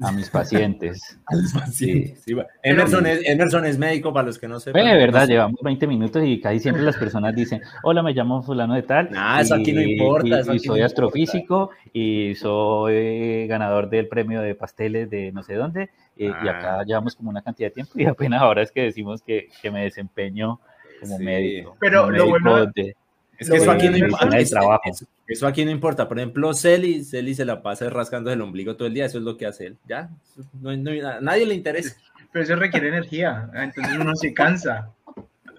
a 0.00 0.12
mis 0.12 0.30
pacientes. 0.30 1.18
a 1.26 1.36
los 1.36 1.52
pacientes. 1.52 2.24
Emerson, 2.62 3.06
es, 3.06 3.20
Emerson, 3.26 3.64
es, 3.64 3.78
médico 3.78 4.12
para 4.12 4.26
los 4.26 4.38
que 4.38 4.48
no 4.48 4.60
sepan. 4.60 4.84
de 4.84 4.94
verdad, 4.94 5.26
llevamos 5.26 5.60
20 5.62 5.86
minutos 5.86 6.22
y 6.24 6.40
casi 6.40 6.60
siempre 6.60 6.82
las 6.82 6.96
personas 6.96 7.34
dicen, 7.34 7.62
hola, 7.82 8.02
me 8.02 8.12
llamo 8.12 8.42
fulano 8.42 8.74
de 8.74 8.82
tal. 8.82 9.10
Ah, 9.16 9.40
eso 9.40 9.54
aquí 9.54 9.72
no 9.72 9.80
importa. 9.80 10.40
Y, 10.54 10.58
soy 10.58 10.82
astrofísico 10.82 11.70
y 11.92 12.34
soy 12.34 13.46
ganador 13.46 13.88
del 13.88 14.08
premio 14.08 14.42
de 14.42 14.54
pasteles 14.54 15.10
de 15.10 15.32
no 15.32 15.42
sé 15.42 15.54
dónde. 15.54 15.90
Y, 16.16 16.28
acá 16.28 16.80
ah. 16.80 16.84
llevamos 16.84 17.14
como 17.14 17.30
una 17.30 17.42
cantidad 17.42 17.68
de 17.68 17.74
tiempo 17.74 17.92
y 17.96 18.04
apenas 18.06 18.42
ahora 18.42 18.62
es 18.62 18.72
que 18.72 18.82
decimos 18.82 19.22
que, 19.22 19.48
que 19.62 19.70
me 19.70 19.84
desempeño 19.84 20.60
como 21.00 21.18
médico. 21.18 21.76
Pero 21.80 22.10
lo 22.10 22.28
bueno... 22.28 22.70
Es 23.38 23.50
que 23.50 23.56
eso 23.58 23.70
aquí 23.70 23.90
no 23.90 23.98
importa. 23.98 24.38
Eso, 25.26 25.46
aquí 25.46 25.64
no 25.64 25.70
importa. 25.70 26.08
Por 26.08 26.18
ejemplo, 26.18 26.54
Celi, 26.54 27.04
Celi 27.04 27.34
se 27.34 27.44
la 27.44 27.62
pasa 27.62 27.88
rascando 27.90 28.30
el 28.32 28.40
ombligo 28.40 28.76
todo 28.76 28.88
el 28.88 28.94
día. 28.94 29.06
Eso 29.06 29.18
es 29.18 29.24
lo 29.24 29.36
que 29.36 29.46
hace 29.46 29.66
él. 29.66 29.76
Ya, 29.86 30.10
no, 30.60 30.74
nadie 31.20 31.46
le 31.46 31.54
interesa. 31.54 31.96
Pero 32.32 32.44
eso 32.44 32.56
requiere 32.56 32.88
energía. 32.88 33.50
Entonces 33.54 33.96
uno 33.98 34.14
se 34.14 34.32
cansa. 34.32 34.90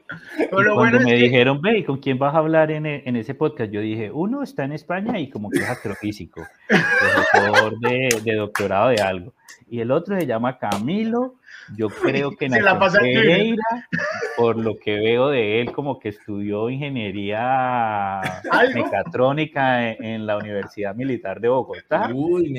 Pero 0.38 0.76
cuando 0.76 1.02
me 1.02 1.16
dijeron, 1.16 1.62
ve, 1.62 1.84
¿con 1.84 1.98
quién 1.98 2.18
vas 2.18 2.34
a 2.34 2.38
hablar 2.38 2.72
en, 2.72 2.86
en, 2.86 3.16
ese 3.18 3.36
podcast? 3.36 3.72
Yo 3.72 3.82
dije, 3.82 4.10
uno 4.10 4.42
está 4.42 4.64
en 4.64 4.72
España 4.72 5.20
y 5.20 5.30
como 5.30 5.50
que 5.50 5.60
es 5.60 5.70
astrofísico, 5.70 6.48
profesor 6.68 7.78
de, 7.80 8.22
de 8.24 8.36
doctorado 8.36 8.90
de 8.90 9.02
algo. 9.02 9.34
Y 9.70 9.82
el 9.82 9.92
otro 9.92 10.18
se 10.18 10.26
llama 10.26 10.58
Camilo 10.58 11.36
yo 11.76 11.90
creo 11.90 12.32
que 12.32 12.46
en 12.46 12.54
por 14.38 14.58
lo 14.58 14.78
que 14.78 14.96
veo 14.96 15.30
de 15.30 15.60
él, 15.60 15.72
como 15.72 16.00
que 16.00 16.10
estudió 16.10 16.70
ingeniería 16.70 18.22
mecatrónica 18.74 19.92
en, 19.92 20.28
la 20.28 20.38
Universidad 20.38 20.96
Militar 20.96 21.42
de 21.42 21.50
Bogotá. 21.50 22.12
Uy, 22.14 22.54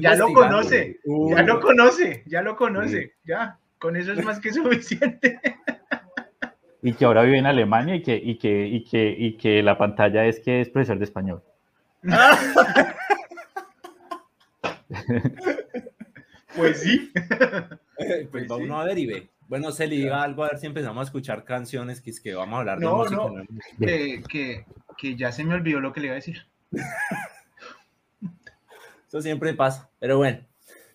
ya 0.00 0.14
lo 0.14 0.32
conoce, 0.32 1.00
ya 1.30 1.42
lo 1.42 1.60
conoce, 1.60 2.22
ya 2.26 2.42
lo 2.42 2.56
conoce, 2.56 3.14
ya, 3.24 3.58
con 3.78 3.96
eso 3.96 4.12
es 4.12 4.22
más 4.22 4.38
que 4.38 4.52
suficiente. 4.52 5.40
Y 6.82 6.92
que 6.92 7.06
ahora 7.06 7.22
vive 7.22 7.38
en 7.38 7.46
Alemania 7.46 7.96
y 7.96 8.02
que, 8.02 8.16
y 8.16 8.36
que, 8.36 8.66
y 8.66 8.84
que, 8.84 9.16
y 9.16 9.38
que 9.38 9.62
la 9.62 9.78
pantalla 9.78 10.26
es 10.26 10.40
que 10.40 10.60
es 10.60 10.68
profesor 10.68 10.98
de 10.98 11.04
español. 11.04 11.42
pues 16.56 16.80
sí. 16.80 17.12
pues, 17.96 18.28
pues 18.30 18.50
va 18.50 18.56
uno 18.56 18.80
a 18.80 18.84
ver 18.84 18.98
y 18.98 19.06
ve. 19.06 19.30
Bueno, 19.52 19.70
se 19.70 19.86
le 19.86 19.96
diga 19.96 20.22
algo 20.22 20.44
a 20.44 20.48
ver 20.48 20.58
si 20.58 20.66
empezamos 20.66 21.02
a 21.02 21.04
escuchar 21.04 21.44
canciones 21.44 22.00
que 22.00 22.08
es 22.08 22.22
que 22.22 22.32
vamos 22.32 22.54
a 22.54 22.60
hablar 22.60 22.78
de 22.78 22.86
música. 22.86 23.16
No, 23.16 23.34
que, 23.78 24.22
que, 24.26 24.64
que 24.96 25.14
ya 25.14 25.30
se 25.30 25.44
me 25.44 25.52
olvidó 25.52 25.78
lo 25.78 25.92
que 25.92 26.00
le 26.00 26.06
iba 26.06 26.14
a 26.14 26.14
decir. 26.14 26.46
Eso 29.08 29.20
siempre 29.20 29.52
pasa, 29.52 29.90
pero 29.98 30.16
bueno. 30.16 30.38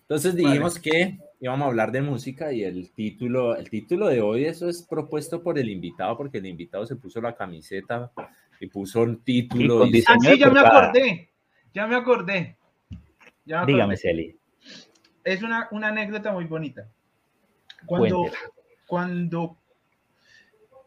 Entonces 0.00 0.34
dijimos 0.34 0.80
que 0.80 1.20
íbamos 1.38 1.66
a 1.66 1.68
hablar 1.68 1.92
de 1.92 2.02
música 2.02 2.52
y 2.52 2.64
el 2.64 2.90
título, 2.90 3.54
el 3.54 3.70
título 3.70 4.08
de 4.08 4.22
hoy, 4.22 4.46
eso 4.46 4.68
es 4.68 4.82
propuesto 4.82 5.40
por 5.40 5.56
el 5.56 5.70
invitado, 5.70 6.16
porque 6.16 6.38
el 6.38 6.46
invitado 6.46 6.84
se 6.84 6.96
puso 6.96 7.20
la 7.20 7.36
camiseta 7.36 8.10
y 8.58 8.66
puso 8.66 9.02
un 9.02 9.22
título. 9.22 9.86
Y 9.86 10.02
ah, 10.04 10.16
sí, 10.20 10.36
ya 10.36 10.50
me 10.50 10.58
acordé, 10.58 11.30
ya 11.72 11.86
me 11.86 11.94
acordé. 11.94 12.56
Dígame, 13.44 13.96
Celi. 13.96 14.36
Es 15.22 15.44
una, 15.44 15.68
una, 15.70 15.90
anécdota 15.90 16.32
muy 16.32 16.46
bonita. 16.46 16.88
Cuando, 17.86 18.24
cuando, 18.86 19.56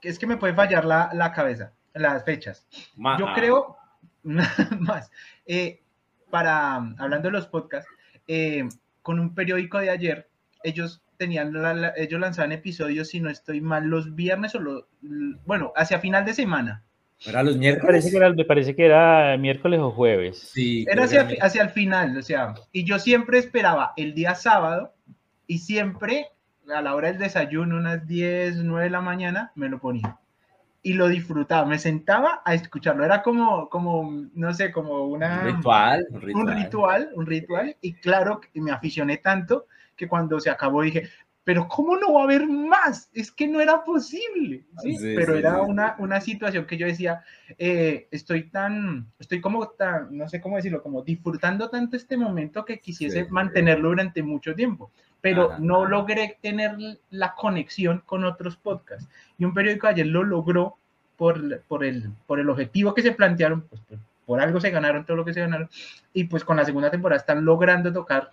es 0.01 0.19
que 0.19 0.27
me 0.27 0.37
puede 0.37 0.53
fallar 0.53 0.85
la, 0.85 1.09
la 1.13 1.31
cabeza, 1.31 1.73
las 1.93 2.23
fechas. 2.23 2.67
Yo 3.19 3.27
creo, 3.33 3.77
más, 4.23 5.11
eh, 5.45 5.81
para, 6.29 6.75
hablando 6.75 7.29
de 7.29 7.31
los 7.31 7.47
podcasts, 7.47 7.89
eh, 8.27 8.67
con 9.01 9.19
un 9.19 9.33
periódico 9.33 9.79
de 9.79 9.89
ayer, 9.89 10.29
ellos 10.63 11.01
tenían, 11.17 11.53
ellos 11.95 12.19
lanzaban 12.19 12.51
episodios, 12.51 13.09
si 13.09 13.19
no 13.19 13.29
estoy 13.29 13.61
mal, 13.61 13.85
los 13.85 14.15
viernes 14.15 14.55
o 14.55 14.59
los, 14.59 14.85
bueno, 15.45 15.71
hacia 15.75 15.99
final 15.99 16.25
de 16.25 16.33
semana. 16.33 16.83
Era 17.23 17.43
los 17.43 17.57
miércoles. 17.57 17.83
Me 17.83 17.87
parece 17.87 18.11
que 18.11 18.17
era, 18.17 18.33
me 18.33 18.45
parece 18.45 18.75
que 18.75 18.85
era 18.85 19.37
miércoles 19.37 19.79
o 19.79 19.91
jueves. 19.91 20.39
Sí. 20.39 20.85
Era 20.89 21.03
hacia, 21.03 21.27
hacia 21.41 21.61
el 21.61 21.69
final, 21.69 22.17
o 22.17 22.21
sea, 22.23 22.55
y 22.71 22.83
yo 22.83 22.97
siempre 22.97 23.37
esperaba 23.37 23.93
el 23.95 24.15
día 24.15 24.33
sábado 24.33 24.95
y 25.45 25.59
siempre 25.59 26.27
a 26.73 26.81
la 26.81 26.95
hora 26.95 27.09
del 27.09 27.17
desayuno, 27.17 27.77
unas 27.77 28.07
10, 28.07 28.57
9 28.57 28.85
de 28.85 28.89
la 28.89 29.01
mañana, 29.01 29.51
me 29.55 29.69
lo 29.69 29.79
ponía. 29.79 30.17
Y 30.83 30.93
lo 30.93 31.07
disfrutaba, 31.07 31.65
me 31.65 31.77
sentaba 31.77 32.41
a 32.43 32.55
escucharlo, 32.55 33.05
era 33.05 33.21
como, 33.21 33.69
como 33.69 34.09
no 34.33 34.53
sé, 34.53 34.71
como 34.71 35.05
una... 35.05 35.41
Un 35.41 35.55
ritual, 35.55 36.07
un 36.11 36.47
ritual. 36.47 37.09
Un 37.15 37.25
ritual, 37.25 37.75
y 37.81 37.93
claro, 37.93 38.41
me 38.53 38.71
aficioné 38.71 39.17
tanto 39.17 39.67
que 39.95 40.07
cuando 40.07 40.39
se 40.39 40.49
acabó 40.49 40.81
dije, 40.81 41.09
pero 41.43 41.67
¿cómo 41.67 41.97
no 41.97 42.13
va 42.13 42.21
a 42.21 42.23
haber 42.25 42.47
más? 42.47 43.09
Es 43.13 43.31
que 43.31 43.47
no 43.47 43.59
era 43.59 43.83
posible, 43.83 44.65
¿sí? 44.81 44.97
pero 45.15 45.35
era 45.35 45.61
Una, 45.61 45.95
una 45.99 46.21
situación 46.21 46.65
que 46.65 46.77
yo 46.77 46.85
decía, 46.85 47.23
eh, 47.57 48.07
estoy 48.11 48.49
tan, 48.49 49.07
estoy 49.19 49.41
como 49.41 49.67
tan, 49.69 50.15
no 50.15 50.29
sé 50.29 50.39
cómo 50.39 50.57
decirlo, 50.57 50.83
como 50.83 51.01
disfrutando 51.01 51.69
tanto 51.69 51.97
este 51.97 52.17
momento 52.17 52.63
que 52.63 52.79
quisiese 52.79 53.25
mantenerlo 53.29 53.89
durante 53.89 54.21
mucho 54.23 54.53
tiempo 54.55 54.91
pero 55.21 55.57
no 55.59 55.85
logré 55.85 56.37
tener 56.41 56.75
la 57.11 57.35
conexión 57.35 58.01
con 58.05 58.25
otros 58.25 58.57
podcasts. 58.57 59.07
Y 59.37 59.45
un 59.45 59.53
periódico 59.53 59.87
ayer 59.87 60.07
lo 60.07 60.23
logró 60.23 60.77
por, 61.15 61.61
por, 61.61 61.85
el, 61.85 62.11
por 62.25 62.39
el 62.39 62.49
objetivo 62.49 62.95
que 62.95 63.03
se 63.03 63.11
plantearon, 63.11 63.61
pues 63.61 63.81
por, 64.25 64.41
algo 64.41 64.59
se 64.59 64.71
ganaron 64.71 65.05
todo 65.05 65.17
lo 65.17 65.25
que 65.25 65.33
se 65.33 65.41
ganaron, 65.41 65.69
y 66.13 66.23
pues 66.23 66.43
con 66.43 66.57
la 66.57 66.65
segunda 66.65 66.89
temporada 66.89 67.19
están 67.19 67.45
logrando 67.45 67.93
tocar 67.93 68.31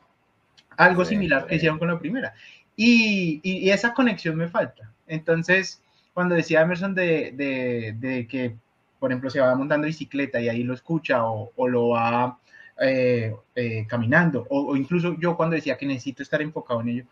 algo 0.77 1.05
similar 1.05 1.47
que 1.47 1.57
hicieron 1.57 1.79
con 1.79 1.89
la 1.89 1.99
primera. 1.99 2.33
Y, 2.81 3.69
esa 3.71 3.93
conexión 3.93 4.37
me 4.37 4.47
falta. 4.47 4.93
Entonces, 5.09 5.83
cuando 6.15 6.37
decía 6.37 6.61
Emerson 6.61 6.95
de, 6.95 8.27
que, 8.31 8.55
por 9.01 9.11
ejemplo, 9.11 9.31
se 9.31 9.41
va 9.41 9.55
montando 9.57 9.89
bicicleta 9.89 10.41
y 10.41 10.49
ahí 10.49 10.63
lo 10.63 10.75
escucha 10.75 11.25
o, 11.27 11.51
o 11.57 11.69
lo 11.69 11.89
va 11.89 12.39
eh, 12.81 13.35
eh, 13.57 13.85
caminando, 13.89 14.47
o, 14.49 14.77
incluso 14.77 15.17
yo 15.19 15.37
cuando 15.37 15.57
decía 15.57 15.77
que 15.77 15.87
necesito 15.87 16.23
estar 16.23 16.41
enfocado 16.41 16.81
en 16.83 16.89
ello, 16.91 17.05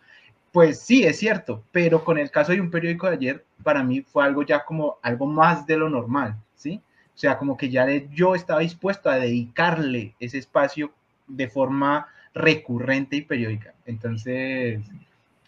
pues 0.53 0.81
sí, 0.81 1.03
es 1.03 1.19
cierto, 1.19 1.65
pero 1.73 2.05
con 2.05 2.17
el 2.17 2.31
caso 2.31 2.53
de 2.53 2.61
un 2.61 2.71
periódico 2.71 3.09
de 3.09 3.15
ayer, 3.15 3.45
para 3.65 3.83
mí 3.83 4.03
fue 4.03 4.25
algo 4.25 4.45
ya 4.45 4.65
como 4.65 4.99
algo 5.03 5.27
más 5.27 5.67
de 5.67 5.77
lo 5.79 5.91
normal, 5.91 6.37
¿sí? 6.55 6.81
O 7.13 7.19
sea, 7.19 7.39
como 7.39 7.57
que 7.57 7.71
ya 7.71 7.89
yo 8.13 8.37
estaba 8.37 8.61
dispuesto 8.61 9.11
a 9.11 9.17
dedicarle 9.17 10.15
ese 10.21 10.39
espacio 10.39 10.93
de 11.27 11.49
forma 11.49 12.07
recurrente 12.35 13.17
y 13.17 13.23
periódica. 13.23 13.75
Entonces, 13.85 14.81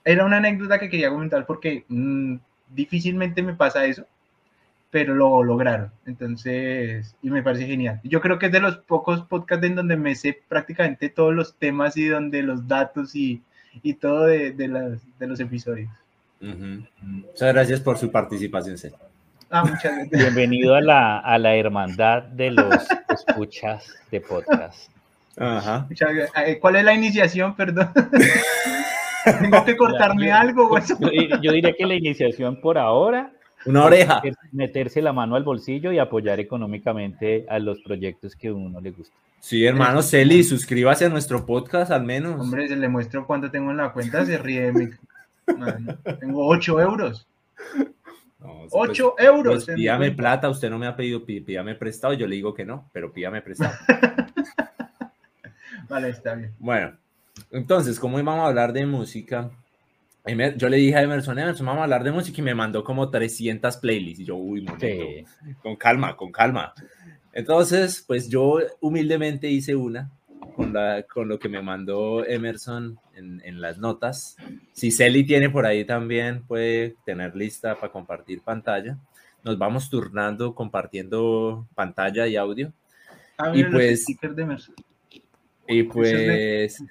era 0.09 0.25
una 0.25 0.39
anécdota 0.39 0.79
que 0.79 0.89
quería 0.89 1.11
comentar 1.11 1.45
porque 1.45 1.85
mm, 1.89 2.37
difícilmente 2.71 3.43
me 3.43 3.55
pasa 3.55 3.85
eso 3.85 4.07
pero 4.91 5.15
lo 5.15 5.43
lograron. 5.43 5.91
Entonces, 6.07 7.15
y 7.23 7.31
me 7.31 7.43
parece 7.43 7.67
genial. 7.67 8.01
Yo 8.05 8.21
creo 8.21 8.39
que 8.39 8.47
es 8.47 8.53
de 8.53 8.61
los 8.61 8.79
pocos 8.79 9.23
podcasts 9.23 9.67
en 9.67 9.75
donde 9.75 9.97
me 9.97 10.15
sé 10.15 10.41
prácticamente 10.49 11.11
todos 11.11 11.35
los 11.35 11.55
temas 11.57 11.97
y 11.97 12.07
donde 12.07 12.43
los 12.43 12.67
datos 12.67 13.15
y, 13.15 13.43
y 13.83 13.95
todo 13.95 14.25
de, 14.25 14.53
de, 14.53 14.69
las, 14.69 15.19
de, 15.19 15.27
los 15.27 15.41
episodios. 15.41 15.91
Muchas 16.41 17.53
gracias 17.53 17.81
por 17.81 17.99
su 17.99 18.11
participación, 18.11 18.77
Ah, 19.51 19.63
muchas 19.63 19.95
gracias. 19.95 20.23
Bienvenido 20.23 20.75
a 20.75 20.81
la, 20.81 21.19
a 21.19 21.39
la 21.39 21.55
hermandad 21.55 22.23
de 22.23 22.51
los 22.51 22.87
escuchas 23.09 23.95
de 24.11 24.21
podcast. 24.21 24.91
Ajá. 25.37 25.87
Eh, 26.47 26.59
¿Cuál 26.59 26.77
es 26.77 26.85
la 26.85 26.95
iniciación, 26.95 27.55
perdón? 27.55 27.91
¿Tengo 29.41 29.65
que 29.65 29.77
contarme 29.77 30.33
algo? 30.33 30.71
yo 31.43 31.53
diría 31.53 31.73
que 31.73 31.87
la 31.87 31.95
iniciación 31.95 32.61
por 32.61 32.79
ahora 32.79 33.33
una 33.65 33.85
oreja. 33.85 34.23
Meterse 34.53 35.03
la 35.03 35.13
mano 35.13 35.37
al 35.37 35.45
bolsillo 35.45 35.93
y 35.93 35.99
apoyar 35.99 36.41
económicamente 36.41 37.47
a 37.49 37.59
los 37.59 37.81
proyectos 37.81 38.37
que 38.37 38.49
a 38.49 38.55
uno 38.55 38.81
le 38.81 38.91
gusta. 38.91 39.15
Sí, 39.41 39.65
hermano 39.65 40.03
Celi, 40.03 40.43
suscríbase 40.43 41.07
a 41.07 41.09
nuestro 41.09 41.47
podcast 41.47 41.91
al 41.91 42.05
menos. 42.05 42.41
Hombre, 42.41 42.69
se 42.69 42.77
le 42.77 42.89
muestro 42.89 43.27
cuánto 43.27 43.51
tengo 43.51 43.71
en 43.71 43.77
la 43.77 43.93
cuenta, 43.93 44.25
se 44.25 44.39
ríe. 44.39 44.73
Mi... 44.73 44.89
tengo 46.21 46.47
8 46.47 46.81
euros. 46.81 47.27
8 48.71 49.15
pues, 49.17 49.27
euros. 49.27 49.65
Pues, 49.65 49.77
pídame 49.77 50.11
plata, 50.13 50.49
usted 50.49 50.71
no 50.71 50.79
me 50.79 50.87
ha 50.87 50.97
pedido, 50.97 51.25
pídame 51.25 51.75
prestado, 51.75 52.15
yo 52.15 52.27
le 52.27 52.37
digo 52.37 52.55
que 52.55 52.65
no, 52.65 52.89
pero 52.93 53.13
pídame 53.13 53.43
prestado. 53.43 53.75
vale, 55.89 56.11
está 56.11 56.35
bien. 56.35 56.55
Bueno, 56.59 56.93
entonces, 57.51 57.99
como 57.99 58.19
íbamos 58.19 58.45
a 58.45 58.49
hablar 58.49 58.73
de 58.73 58.87
música, 58.87 59.51
yo 60.57 60.69
le 60.69 60.77
dije 60.77 60.97
a 60.97 61.03
Emerson, 61.03 61.39
Emerson, 61.39 61.67
vamos 61.67 61.81
a 61.81 61.85
hablar 61.85 62.05
de 62.05 62.13
música 62.13 62.41
y 62.41 62.45
me 62.45 62.55
mandó 62.55 62.85
como 62.85 63.11
300 63.11 63.77
playlists. 63.79 64.21
Y 64.21 64.25
yo, 64.25 64.37
uy, 64.37 64.67
con 65.63 65.77
calma, 65.77 66.17
con 66.17 66.31
calma. 66.31 66.75
Entonces, 67.33 68.05
pues 68.07 68.29
yo 68.29 68.59
humildemente 68.81 69.49
hice 69.49 69.75
una 69.75 70.11
con, 70.55 70.73
la, 70.73 71.03
con 71.05 71.29
lo 71.29 71.39
que 71.39 71.49
me 71.49 71.63
mandó 71.63 72.27
Emerson 72.27 72.99
en, 73.15 73.41
en 73.45 73.61
las 73.61 73.79
notas. 73.79 74.37
Si 74.73 74.91
Celi 74.91 75.25
tiene 75.25 75.49
por 75.51 75.65
ahí 75.65 75.85
también, 75.85 76.43
puede 76.43 76.97
tener 77.07 77.35
lista 77.35 77.77
para 77.77 77.93
compartir 77.93 78.43
pantalla. 78.43 78.99
Nos 79.45 79.57
vamos 79.57 79.89
turnando 79.89 80.55
compartiendo 80.55 81.67
pantalla 81.75 82.27
y 82.27 82.37
audio. 82.37 82.73
Ah, 83.39 83.53
y 83.55 83.65
pues, 83.65 84.05
de 84.07 84.43
Emerson. 84.43 84.75
Y 85.69 85.85
pues... 85.85 86.83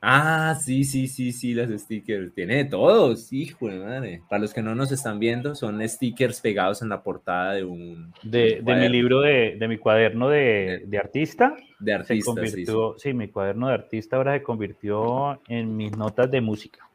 Ah, 0.00 0.56
sí, 0.60 0.84
sí, 0.84 1.08
sí, 1.08 1.32
sí, 1.32 1.54
las 1.54 1.70
stickers. 1.70 2.32
Tiene 2.32 2.56
de 2.56 2.64
todos, 2.66 3.32
hijo 3.32 3.68
de 3.68 3.78
madre. 3.78 4.22
Para 4.28 4.42
los 4.42 4.54
que 4.54 4.62
no 4.62 4.74
nos 4.74 4.92
están 4.92 5.18
viendo, 5.18 5.56
son 5.56 5.86
stickers 5.88 6.40
pegados 6.40 6.82
en 6.82 6.88
la 6.88 7.02
portada 7.02 7.54
de 7.54 7.64
un. 7.64 8.12
De, 8.22 8.62
mi 8.64 8.88
libro, 8.88 9.22
de, 9.22 9.56
de, 9.58 9.68
mi 9.68 9.76
cuaderno 9.76 10.28
de, 10.28 10.84
de 10.86 10.98
artista. 10.98 11.56
De 11.80 11.94
artista, 11.94 12.32
convirtió, 12.32 12.94
sí, 12.96 13.12
mi 13.12 13.28
cuaderno 13.28 13.68
de 13.68 13.74
artista 13.74 14.16
ahora 14.16 14.34
se 14.34 14.42
convirtió 14.42 15.40
en 15.48 15.76
mis 15.76 15.96
notas 15.96 16.30
de 16.30 16.40
música. 16.40 16.88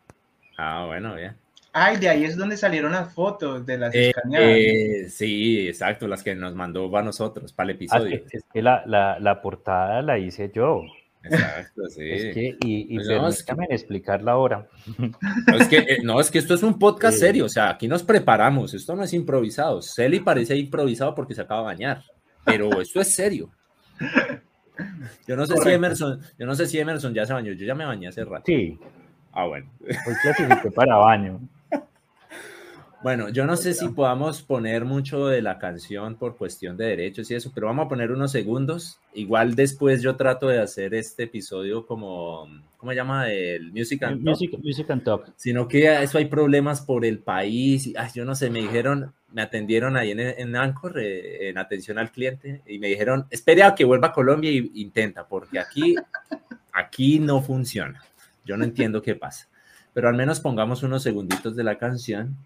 Ah, 0.58 0.86
bueno, 0.88 1.16
bien. 1.16 1.36
Ay, 1.74 1.98
de 1.98 2.08
ahí 2.08 2.24
es 2.24 2.38
donde 2.38 2.56
salieron 2.56 2.92
las 2.92 3.14
fotos 3.14 3.66
de 3.66 3.80
las 3.80 3.96
eh, 3.96 4.14
eh, 4.38 5.10
sí, 5.10 5.68
exacto, 5.68 6.08
las 6.08 6.22
que 6.22 6.36
nos 6.36 6.54
mandó 6.54 6.90
para 6.90 7.04
nosotros, 7.04 7.52
para 7.52 7.72
el 7.72 7.72
ah, 7.72 7.76
episodio. 7.76 8.22
es 8.32 8.46
que 8.54 8.62
la, 8.62 8.84
la, 8.86 9.20
la 9.20 9.42
portada 9.42 10.02
la 10.04 10.20
hice 10.20 10.52
yo. 10.54 10.84
Exacto, 11.24 11.88
sí. 11.90 12.58
y, 12.64 12.96
y 12.96 12.96
pues 12.96 13.46
explicarla 13.70 14.34
ahora. 14.34 14.68
No 15.48 15.58
es, 15.58 15.68
que, 15.68 15.78
eh, 15.78 15.98
no, 16.04 16.20
es 16.20 16.30
que 16.30 16.40
esto 16.40 16.54
es 16.54 16.64
un 16.64 16.78
podcast 16.78 17.18
serio, 17.18 17.46
o 17.46 17.50
sea, 17.50 17.70
aquí 17.70 17.88
nos 17.88 18.04
preparamos, 18.04 18.74
esto 18.74 18.96
no 18.96 19.04
es 19.04 19.14
improvisado. 19.14 19.82
Celi 19.82 20.20
parece 20.20 20.56
improvisado 20.56 21.16
porque 21.16 21.36
se 21.36 21.42
acaba 21.42 21.62
de 21.62 21.66
bañar, 21.66 22.04
pero 22.44 22.82
esto 22.82 23.02
es 23.02 23.14
serio. 23.14 23.50
Yo 25.28 25.36
no 25.36 25.46
sé 25.46 25.58
si 25.58 25.70
Emerson, 25.70 26.20
yo 26.38 26.46
no 26.46 26.56
sé 26.56 26.66
si 26.68 26.80
Emerson 26.80 27.14
ya 27.14 27.26
se 27.26 27.34
bañó, 27.34 27.54
yo 27.54 27.66
ya 27.66 27.76
me 27.76 27.86
bañé 27.86 28.08
hace 28.08 28.26
rato. 28.26 28.44
Sí. 28.46 28.78
Ah, 29.32 29.46
bueno. 29.46 29.70
Hoy 29.82 30.14
clasifiqué 30.22 30.72
para 30.72 30.96
baño. 30.96 31.40
Bueno, 33.04 33.28
yo 33.28 33.46
no 33.46 33.58
sé 33.58 33.74
si 33.74 33.90
podamos 33.90 34.42
poner 34.42 34.86
mucho 34.86 35.28
de 35.28 35.42
la 35.42 35.60
canción 35.60 36.16
por 36.16 36.38
cuestión 36.38 36.78
de 36.78 36.86
derechos 36.86 37.30
y 37.30 37.36
eso, 37.36 37.52
pero 37.54 37.68
vamos 37.68 37.86
a 37.86 37.90
poner 37.90 38.12
unos 38.14 38.32
segundos. 38.32 38.98
Igual 39.14 39.56
después 39.56 40.02
yo 40.02 40.16
trato 40.16 40.48
de 40.48 40.62
hacer 40.62 40.94
este 40.94 41.24
episodio 41.24 41.86
como, 41.86 42.48
¿cómo 42.78 42.94
se 42.94 42.96
llama? 42.96 43.30
El 43.30 43.74
Music 43.74 44.04
and 44.04 44.24
Talk. 44.24 44.64
Music, 44.64 44.90
and 44.90 45.04
Talk. 45.04 45.34
Sino 45.36 45.68
que 45.68 46.02
eso 46.02 46.18
hay 46.18 46.26
problemas 46.26 46.82
por 46.82 47.04
el 47.04 47.20
país. 47.20 47.88
Y, 47.88 47.96
yo 48.16 48.24
no 48.24 48.36
sé, 48.36 48.50
me 48.50 48.62
dijeron, 48.62 49.14
me 49.34 49.42
atendieron 49.42 49.98
ahí 49.98 50.12
en, 50.12 50.22
en 50.22 50.56
Anchor, 50.56 50.98
eh, 50.98 51.50
en 51.50 51.58
atención 51.58 51.98
al 51.98 52.10
cliente, 52.10 52.62
y 52.66 52.80
me 52.80 52.88
dijeron, 52.88 53.26
espere 53.30 53.64
a 53.64 53.76
que 53.76 53.84
vuelva 53.84 54.08
a 54.08 54.14
Colombia 54.14 54.50
y 54.50 54.72
intenta, 54.76 55.28
porque 55.28 55.60
aquí, 55.60 55.96
aquí 56.72 57.20
no 57.20 57.42
funciona. 57.42 58.02
Yo 58.46 58.56
no 58.56 58.64
entiendo 58.64 59.02
qué 59.02 59.16
pasa. 59.16 59.50
Pero 59.94 60.08
al 60.08 60.16
menos 60.16 60.40
pongamos 60.40 60.84
unos 60.84 61.04
segunditos 61.04 61.56
de 61.58 61.64
la 61.66 61.78
canción. 61.78 62.38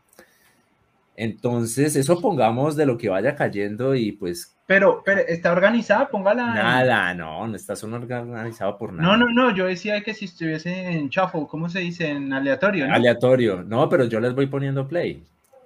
Entonces, 1.17 1.95
eso 1.95 2.21
pongamos 2.21 2.75
de 2.75 2.86
lo 2.86 2.95
que 2.95 3.10
vaya 3.10 3.36
cayendo 3.36 3.95
y 3.95 4.12
pues... 4.12 4.56
Pero, 4.67 5.01
pero 5.03 5.21
¿está 5.21 5.51
organizada? 5.51 6.08
Póngala. 6.10 6.53
Nada, 6.53 7.13
no, 7.15 7.47
no 7.47 7.56
está 7.56 7.73
organizado 7.73 8.77
por 8.77 8.93
nada. 8.93 9.17
No, 9.17 9.17
no, 9.17 9.34
no, 9.34 9.56
yo 9.56 9.65
decía 9.65 10.03
que 10.03 10.13
si 10.13 10.25
estuviese 10.25 10.91
en 10.91 11.10
chafo, 11.10 11.47
¿cómo 11.47 11.69
se 11.69 11.80
dice? 11.80 12.10
En 12.10 12.32
aleatorio, 12.32 12.88
¿no? 12.88 12.93
Aleatorio, 12.93 13.63
no, 13.63 13.89
pero 13.89 14.06
yo 14.06 14.19
les 14.19 14.36
voy 14.36 14.45
poniendo 14.45 14.88
play. 14.88 15.23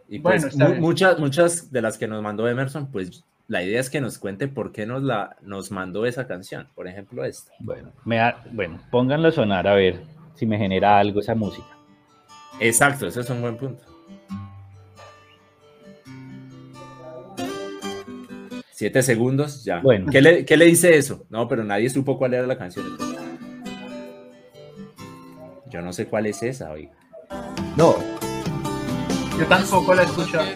Y 0.08 0.20
pues 0.20 0.56
muchas, 0.80 1.20
muchas 1.20 1.72
de 1.72 1.82
las 1.82 1.98
que 1.98 2.08
nos 2.08 2.24
mandó 2.24 2.48
Emerson, 2.48 2.90
pues 2.90 3.26
la 3.48 3.62
idea 3.62 3.82
es 3.82 3.90
que 3.90 4.00
nos 4.00 4.18
cuente 4.18 4.48
por 4.48 4.72
qué 4.72 4.86
nos, 4.86 5.04
la, 5.04 5.36
nos 5.42 5.70
mandó 5.72 6.06
esa 6.06 6.28
canción, 6.28 6.68
por 6.76 6.88
ejemplo 6.88 7.26
esta. 7.26 7.52
Bueno, 7.60 7.92
me 8.06 8.20
bueno, 8.54 8.80
pónganlo 8.90 9.28
a 9.28 9.32
sonar 9.32 9.68
a 9.68 9.74
ver 9.74 10.00
si 10.36 10.46
me 10.46 10.58
genera 10.58 10.98
algo 10.98 11.20
esa 11.20 11.36
música. 11.36 11.68
Exacto, 12.62 13.08
ese 13.08 13.20
es 13.20 13.30
un 13.30 13.42
buen 13.42 13.58
punto. 13.58 13.91
Siete 18.82 19.04
segundos, 19.04 19.64
ya. 19.64 19.80
Bueno. 19.80 20.08
¿Qué 20.12 20.24
le, 20.24 20.44
¿Qué 20.44 20.58
le, 20.58 20.66
dice 20.66 20.98
eso? 20.98 21.28
No, 21.30 21.48
pero 21.48 21.64
nadie 21.64 21.88
supo 21.88 22.18
cuál 22.18 22.34
era 22.34 22.48
la 22.48 22.58
canción. 22.58 22.84
Yo 25.70 25.84
no 25.84 25.94
sé 25.94 26.08
cuál 26.08 26.26
es 26.26 26.42
esa, 26.42 26.72
oiga. 26.72 26.90
No, 27.78 27.94
yo 29.38 29.46
tampoco 29.46 29.94
la 29.94 30.02
he 30.02 30.06
escuchado. 30.06 30.48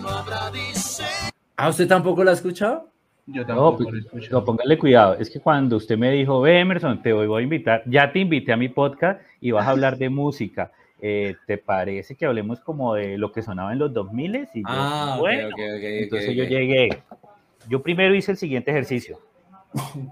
¿Ah, 1.56 1.70
usted 1.70 1.88
tampoco 1.88 2.24
la 2.24 2.32
ha 2.32 2.34
escuchado? 2.34 2.90
Yo 3.28 3.46
tampoco 3.46 3.84
no, 3.84 3.92
la 3.92 3.98
he 3.98 4.00
escuchado. 4.00 4.40
No, 4.40 4.44
póngale 4.44 4.80
cuidado. 4.80 5.14
Es 5.20 5.30
que 5.30 5.40
cuando 5.40 5.78
usted 5.78 5.96
me 5.96 6.10
dijo, 6.10 6.42
ve 6.42 6.62
Emerson, 6.62 7.04
te 7.04 7.14
voy 7.14 7.40
a 7.40 7.44
invitar, 7.44 7.84
ya 7.86 8.12
te 8.12 8.18
invité 8.18 8.54
a 8.54 8.58
mi 8.58 8.70
podcast 8.70 9.22
y 9.40 9.52
vas 9.52 9.68
a 9.68 9.70
hablar 9.70 10.00
de 10.00 10.10
música. 10.10 10.72
Eh, 11.00 11.36
¿Te 11.46 11.60
parece 11.60 12.16
que 12.16 12.26
hablemos 12.26 12.60
como 12.62 12.96
de 12.96 13.20
lo 13.20 13.32
que 13.32 13.44
sonaba 13.44 13.72
en 13.72 13.78
los 13.78 13.94
2000? 13.94 14.48
Y 14.56 14.64
ah, 14.66 15.18
bueno, 15.20 15.50
entonces 15.60 16.36
yo 16.36 16.44
llegué. 16.46 16.90
Yo 17.68 17.82
primero 17.82 18.16
hice 18.16 18.32
el 18.32 18.38
siguiente 18.38 18.72
ejercicio. 18.72 19.20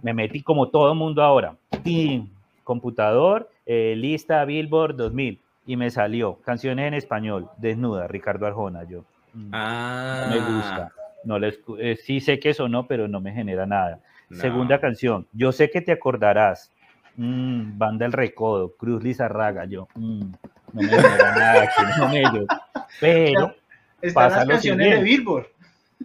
Me 0.02 0.14
metí 0.14 0.42
como 0.42 0.70
todo 0.70 0.92
el 0.92 0.98
mundo 0.98 1.24
ahora. 1.24 1.56
Computador, 2.64 3.50
eh, 3.66 3.94
lista 3.98 4.44
Billboard 4.46 4.96
2000 4.96 5.40
y 5.66 5.78
me 5.78 5.90
salió 5.90 6.36
canciones 6.42 6.88
en 6.88 6.94
español, 6.94 7.50
desnuda, 7.58 8.08
Ricardo 8.08 8.46
Arjona, 8.46 8.84
yo. 8.84 9.04
Mm, 9.34 9.50
ah. 9.54 10.26
No 10.28 10.36
me 10.36 10.56
gusta. 10.56 10.92
No 11.24 11.40
les, 11.40 11.60
eh, 11.80 11.98
sí 12.02 12.20
sé 12.20 12.40
que 12.40 12.50
eso 12.50 12.68
no, 12.68 12.86
pero 12.86 13.08
no 13.08 13.20
me 13.22 13.32
genera 13.34 13.66
nada. 13.66 14.00
Segunda 14.32 14.80
canción, 14.80 15.28
yo 15.32 15.52
sé 15.52 15.70
que 15.70 15.82
te 15.82 15.92
acordarás. 15.92 16.72
Mm, 17.16 17.78
banda 17.78 18.06
El 18.06 18.12
Recodo, 18.14 18.74
Cruz 18.76 19.04
Lizarraga, 19.04 19.66
yo. 19.66 19.88
Mm, 19.94 20.32
no 20.74 20.82
me 20.82 20.88
genera 20.88 21.36
nada 21.36 21.70
con 22.00 22.14
ellos. 22.14 22.46
Pero 23.00 23.54
pasa 24.14 24.40
las 24.40 24.48
canciones 24.48 24.98
de 24.98 25.04
Billboard. 25.04 25.48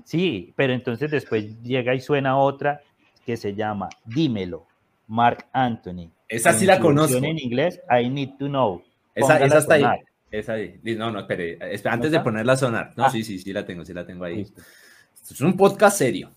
Sí, 0.04 0.52
pero 0.56 0.72
entonces 0.72 1.10
después 1.10 1.60
llega 1.62 1.94
y 1.94 2.00
suena 2.00 2.36
otra 2.38 2.80
que 3.24 3.36
se 3.36 3.54
llama 3.54 3.88
Dímelo, 4.04 4.66
Mark 5.06 5.46
Anthony. 5.52 6.10
Esa 6.28 6.52
sí 6.52 6.66
la 6.66 6.78
conozco. 6.78 7.18
En 7.18 7.38
inglés, 7.38 7.80
I 7.90 8.08
Need 8.08 8.36
to 8.38 8.46
Know. 8.46 8.82
Esa, 9.14 9.44
esa 9.44 9.58
está 9.58 9.74
ahí. 9.74 9.84
Esa 10.30 10.52
ahí. 10.54 10.80
No, 10.96 11.10
no, 11.10 11.20
espere. 11.20 11.58
Antes 11.84 12.10
de 12.12 12.20
ponerla 12.20 12.52
a 12.52 12.56
sonar. 12.56 12.92
No, 12.96 13.04
ah. 13.04 13.10
sí, 13.10 13.24
sí, 13.24 13.38
sí 13.38 13.52
la 13.52 13.64
tengo, 13.64 13.84
sí 13.84 13.92
la 13.92 14.06
tengo 14.06 14.24
ahí. 14.24 14.46
es 15.30 15.40
un 15.40 15.56
podcast 15.56 15.98
serio. 15.98 16.30